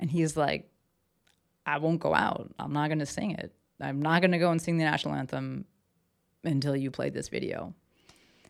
And 0.00 0.10
he's 0.10 0.36
like, 0.36 0.70
I 1.66 1.78
won't 1.78 2.00
go 2.00 2.14
out. 2.14 2.52
I'm 2.58 2.72
not 2.72 2.88
going 2.88 3.00
to 3.00 3.06
sing 3.06 3.32
it. 3.32 3.52
I'm 3.80 4.00
not 4.00 4.22
going 4.22 4.32
to 4.32 4.38
go 4.38 4.50
and 4.50 4.60
sing 4.60 4.78
the 4.78 4.84
national 4.84 5.14
anthem 5.14 5.66
until 6.48 6.76
you 6.76 6.90
play 6.90 7.10
this 7.10 7.28
video. 7.28 7.74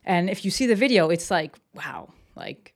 And 0.05 0.31
if 0.31 0.45
you 0.45 0.51
see 0.51 0.67
the 0.67 0.75
video, 0.75 1.11
it's 1.11 1.31
like, 1.31 1.57
wow, 1.75 2.13
like 2.35 2.75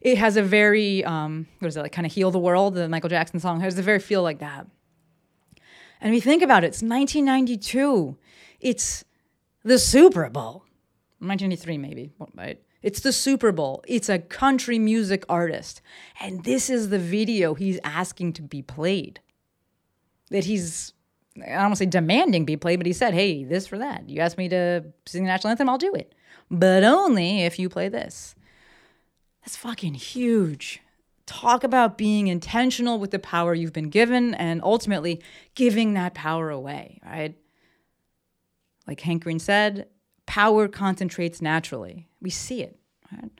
it 0.00 0.18
has 0.18 0.36
a 0.36 0.42
very, 0.42 1.04
um, 1.04 1.46
what 1.60 1.68
is 1.68 1.76
it, 1.76 1.80
like 1.80 1.92
kind 1.92 2.06
of 2.06 2.12
Heal 2.12 2.30
the 2.30 2.38
World, 2.38 2.74
the 2.74 2.88
Michael 2.88 3.08
Jackson 3.08 3.40
song, 3.40 3.60
has 3.60 3.78
a 3.78 3.82
very 3.82 4.00
feel 4.00 4.22
like 4.22 4.40
that. 4.40 4.66
And 6.00 6.12
we 6.12 6.20
think 6.20 6.42
about 6.42 6.64
it, 6.64 6.68
it's 6.68 6.82
1992. 6.82 8.16
It's 8.60 9.04
the 9.62 9.78
Super 9.78 10.28
Bowl. 10.28 10.64
1993, 11.20 11.78
maybe, 11.78 12.10
right? 12.34 12.60
It's 12.82 13.00
the 13.00 13.12
Super 13.12 13.52
Bowl. 13.52 13.84
It's 13.86 14.08
a 14.08 14.18
country 14.18 14.78
music 14.78 15.24
artist. 15.28 15.80
And 16.20 16.42
this 16.42 16.68
is 16.68 16.88
the 16.88 16.98
video 16.98 17.54
he's 17.54 17.78
asking 17.84 18.32
to 18.34 18.42
be 18.42 18.60
played 18.60 19.20
that 20.30 20.44
he's 20.44 20.92
I 21.36 21.52
don't 21.52 21.62
want 21.62 21.72
to 21.72 21.76
say 21.76 21.86
demanding 21.86 22.44
be 22.44 22.56
played, 22.56 22.78
but 22.78 22.86
he 22.86 22.92
said, 22.92 23.14
"Hey, 23.14 23.44
this 23.44 23.66
for 23.66 23.78
that. 23.78 24.08
You 24.08 24.20
asked 24.20 24.38
me 24.38 24.48
to 24.50 24.84
sing 25.06 25.24
the 25.24 25.28
national 25.28 25.50
anthem, 25.50 25.68
I'll 25.68 25.78
do 25.78 25.94
it, 25.94 26.14
but 26.50 26.84
only 26.84 27.42
if 27.42 27.58
you 27.58 27.68
play 27.68 27.88
this." 27.88 28.34
That's 29.42 29.56
fucking 29.56 29.94
huge. 29.94 30.80
Talk 31.26 31.64
about 31.64 31.98
being 31.98 32.28
intentional 32.28 32.98
with 32.98 33.10
the 33.10 33.18
power 33.18 33.54
you've 33.54 33.72
been 33.72 33.90
given 33.90 34.34
and 34.34 34.60
ultimately 34.62 35.22
giving 35.54 35.94
that 35.94 36.14
power 36.14 36.50
away, 36.50 37.00
right? 37.04 37.36
Like 38.86 39.00
Hank 39.00 39.24
Green 39.24 39.38
said, 39.38 39.88
power 40.26 40.68
concentrates 40.68 41.40
naturally. 41.40 42.08
We 42.20 42.30
see 42.30 42.62
it, 42.62 42.78
right? 43.10 43.30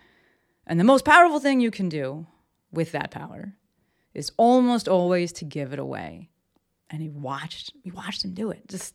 And 0.67 0.79
the 0.79 0.85
most 0.85 1.05
powerful 1.05 1.41
thing 1.41 1.61
you 1.61 1.71
can 1.71 1.89
do 1.89 2.27
with 2.71 2.93
that 2.93 3.11
power 3.11 3.55
is 4.15 4.33
almost 4.37 4.89
always 4.89 5.33
to 5.33 5.45
give 5.45 5.73
it 5.73 5.79
away 5.79 6.31
and 6.93 7.01
he 7.01 7.09
watched 7.09 7.73
we 7.85 7.91
watched 7.91 8.25
him 8.25 8.35
do 8.35 8.51
it. 8.51 8.69
Just 8.69 8.95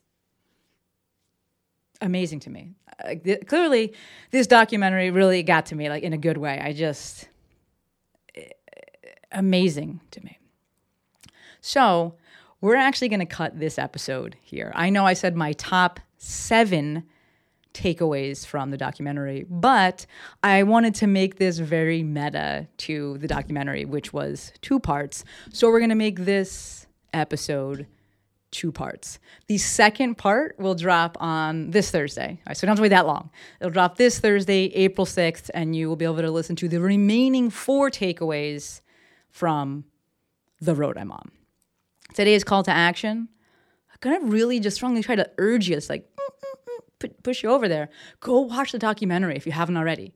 amazing 2.00 2.40
to 2.42 2.50
me. 2.50 2.76
Uh, 3.04 3.16
th- 3.22 3.46
clearly 3.48 3.94
this 4.32 4.48
documentary 4.48 5.10
really 5.12 5.44
got 5.44 5.66
to 5.68 5.76
me 5.76 5.90
like 5.90 6.04
in 6.04 6.14
a 6.14 6.18
good 6.18 6.38
way. 6.38 6.60
I 6.64 6.72
just 6.72 7.28
eh, 8.36 8.50
amazing 9.32 10.00
to 10.12 10.24
me. 10.24 10.38
So 11.60 12.16
we're 12.62 12.76
actually 12.76 13.10
going 13.10 13.20
to 13.20 13.26
cut 13.26 13.60
this 13.60 13.78
episode 13.78 14.38
here. 14.42 14.72
I 14.76 14.90
know 14.90 15.06
i 15.06 15.14
said 15.14 15.36
my 15.36 15.54
top 15.54 16.00
seven 16.18 17.04
takeaways 17.74 18.46
from 18.46 18.72
the 18.72 18.78
documentary, 18.78 19.46
but 19.50 20.06
I 20.44 20.64
wanted 20.64 20.96
to 20.96 21.08
make 21.08 21.38
this 21.38 21.60
very 21.60 22.02
meta 22.04 22.68
to 22.78 23.18
the 23.20 23.28
documentary, 23.28 23.86
which 23.86 24.14
was 24.14 24.52
two 24.62 24.80
parts. 24.80 25.24
So 25.52 25.68
we're 25.68 25.80
going 25.80 25.90
to 25.90 25.96
make 25.96 26.22
this 26.22 26.77
episode 27.14 27.88
two 28.52 28.72
parts. 28.72 29.20
The 29.48 29.58
second 29.58 30.16
part 30.18 30.58
will 30.58 30.76
drop 30.76 31.18
on 31.20 31.72
this 31.72 31.92
Thursday. 31.92 32.30
All 32.30 32.44
right, 32.48 32.58
so 32.58 32.66
don't 32.66 32.72
have 32.72 32.78
to 32.78 32.82
wait 32.82 32.90
that 32.90 33.06
long. 33.06 33.30
It'll 33.60 33.72
drop 33.72 33.98
this 33.98 34.20
Thursday, 34.20 34.66
April 34.74 35.06
6th, 35.06 35.50
and 35.54 35.76
you 35.76 35.90
will 35.90 35.96
be 35.96 36.06
able 36.06 36.18
to 36.18 36.32
listen 36.32 36.56
to 36.58 36.68
the 36.68 36.80
remaining 36.80 37.50
four 37.50 37.90
takeaways 37.90 38.82
from 39.30 39.86
the 40.62 40.76
road 40.76 40.98
I'm 40.98 41.12
on. 41.12 41.32
Today's 42.14 42.44
call 42.44 42.64
to 42.64 42.72
action. 42.72 43.28
I'm 43.92 43.98
gonna 44.00 44.26
really 44.26 44.60
just 44.60 44.78
strongly 44.78 45.04
try 45.04 45.16
to 45.16 45.30
urge 45.38 45.68
you, 45.68 45.76
it's 45.76 45.90
like 45.90 46.08
mm, 46.16 46.50
mm, 47.04 47.10
mm, 47.10 47.24
push 47.24 47.44
you 47.44 47.50
over 47.50 47.68
there. 47.68 47.90
Go 48.20 48.42
watch 48.42 48.72
the 48.72 48.80
documentary 48.80 49.36
if 49.36 49.46
you 49.46 49.52
haven't 49.52 49.78
already. 49.78 50.16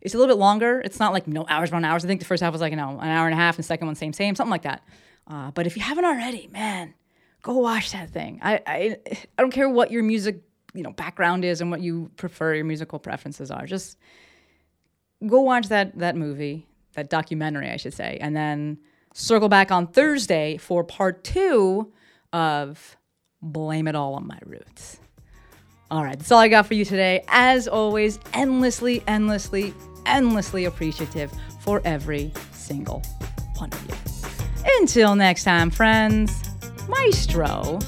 It's 0.00 0.14
a 0.14 0.18
little 0.18 0.34
bit 0.34 0.38
longer. 0.38 0.80
It's 0.84 1.00
not 1.00 1.12
like 1.12 1.26
no 1.26 1.46
hours 1.48 1.72
on 1.72 1.84
hours. 1.84 2.04
I 2.04 2.08
think 2.08 2.20
the 2.20 2.26
first 2.26 2.42
half 2.42 2.52
was 2.52 2.60
like 2.60 2.70
you 2.70 2.76
know, 2.76 2.98
an 3.00 3.08
hour 3.08 3.26
and 3.26 3.34
a 3.34 3.36
half, 3.36 3.56
and 3.56 3.64
the 3.64 3.66
second 3.66 3.86
one 3.86 3.96
same 3.96 4.12
same 4.12 4.34
something 4.34 4.50
like 4.50 4.62
that. 4.62 4.82
Uh, 5.26 5.50
but 5.50 5.66
if 5.66 5.76
you 5.76 5.82
haven't 5.82 6.04
already, 6.04 6.48
man, 6.52 6.94
go 7.42 7.58
watch 7.58 7.92
that 7.92 8.10
thing. 8.10 8.40
I, 8.42 8.60
I 8.66 8.96
I 9.06 9.42
don't 9.42 9.50
care 9.50 9.68
what 9.68 9.90
your 9.90 10.02
music 10.02 10.42
you 10.74 10.82
know 10.82 10.92
background 10.92 11.44
is 11.44 11.60
and 11.60 11.70
what 11.70 11.80
you 11.80 12.10
prefer 12.16 12.54
your 12.54 12.64
musical 12.64 12.98
preferences 12.98 13.50
are. 13.50 13.66
Just 13.66 13.98
go 15.26 15.40
watch 15.40 15.68
that 15.68 15.98
that 15.98 16.16
movie, 16.16 16.66
that 16.94 17.10
documentary, 17.10 17.70
I 17.70 17.76
should 17.76 17.94
say, 17.94 18.18
and 18.20 18.36
then 18.36 18.78
circle 19.14 19.48
back 19.48 19.72
on 19.72 19.86
Thursday 19.86 20.58
for 20.58 20.84
part 20.84 21.24
two 21.24 21.92
of 22.32 22.96
Blame 23.42 23.88
It 23.88 23.94
All 23.94 24.14
on 24.14 24.26
My 24.26 24.38
Roots. 24.44 25.00
All 25.90 26.02
right, 26.02 26.18
that's 26.18 26.32
all 26.32 26.40
I 26.40 26.48
got 26.48 26.66
for 26.66 26.74
you 26.74 26.84
today. 26.84 27.24
As 27.28 27.68
always, 27.68 28.18
endlessly, 28.34 29.02
endlessly, 29.06 29.72
endlessly 30.04 30.64
appreciative 30.64 31.32
for 31.60 31.80
every 31.84 32.32
single 32.52 33.02
one 33.56 33.72
of 33.72 33.88
you. 33.88 34.05
Until 34.80 35.14
next 35.14 35.44
time, 35.44 35.70
friends, 35.70 36.42
Maestro 36.88 37.78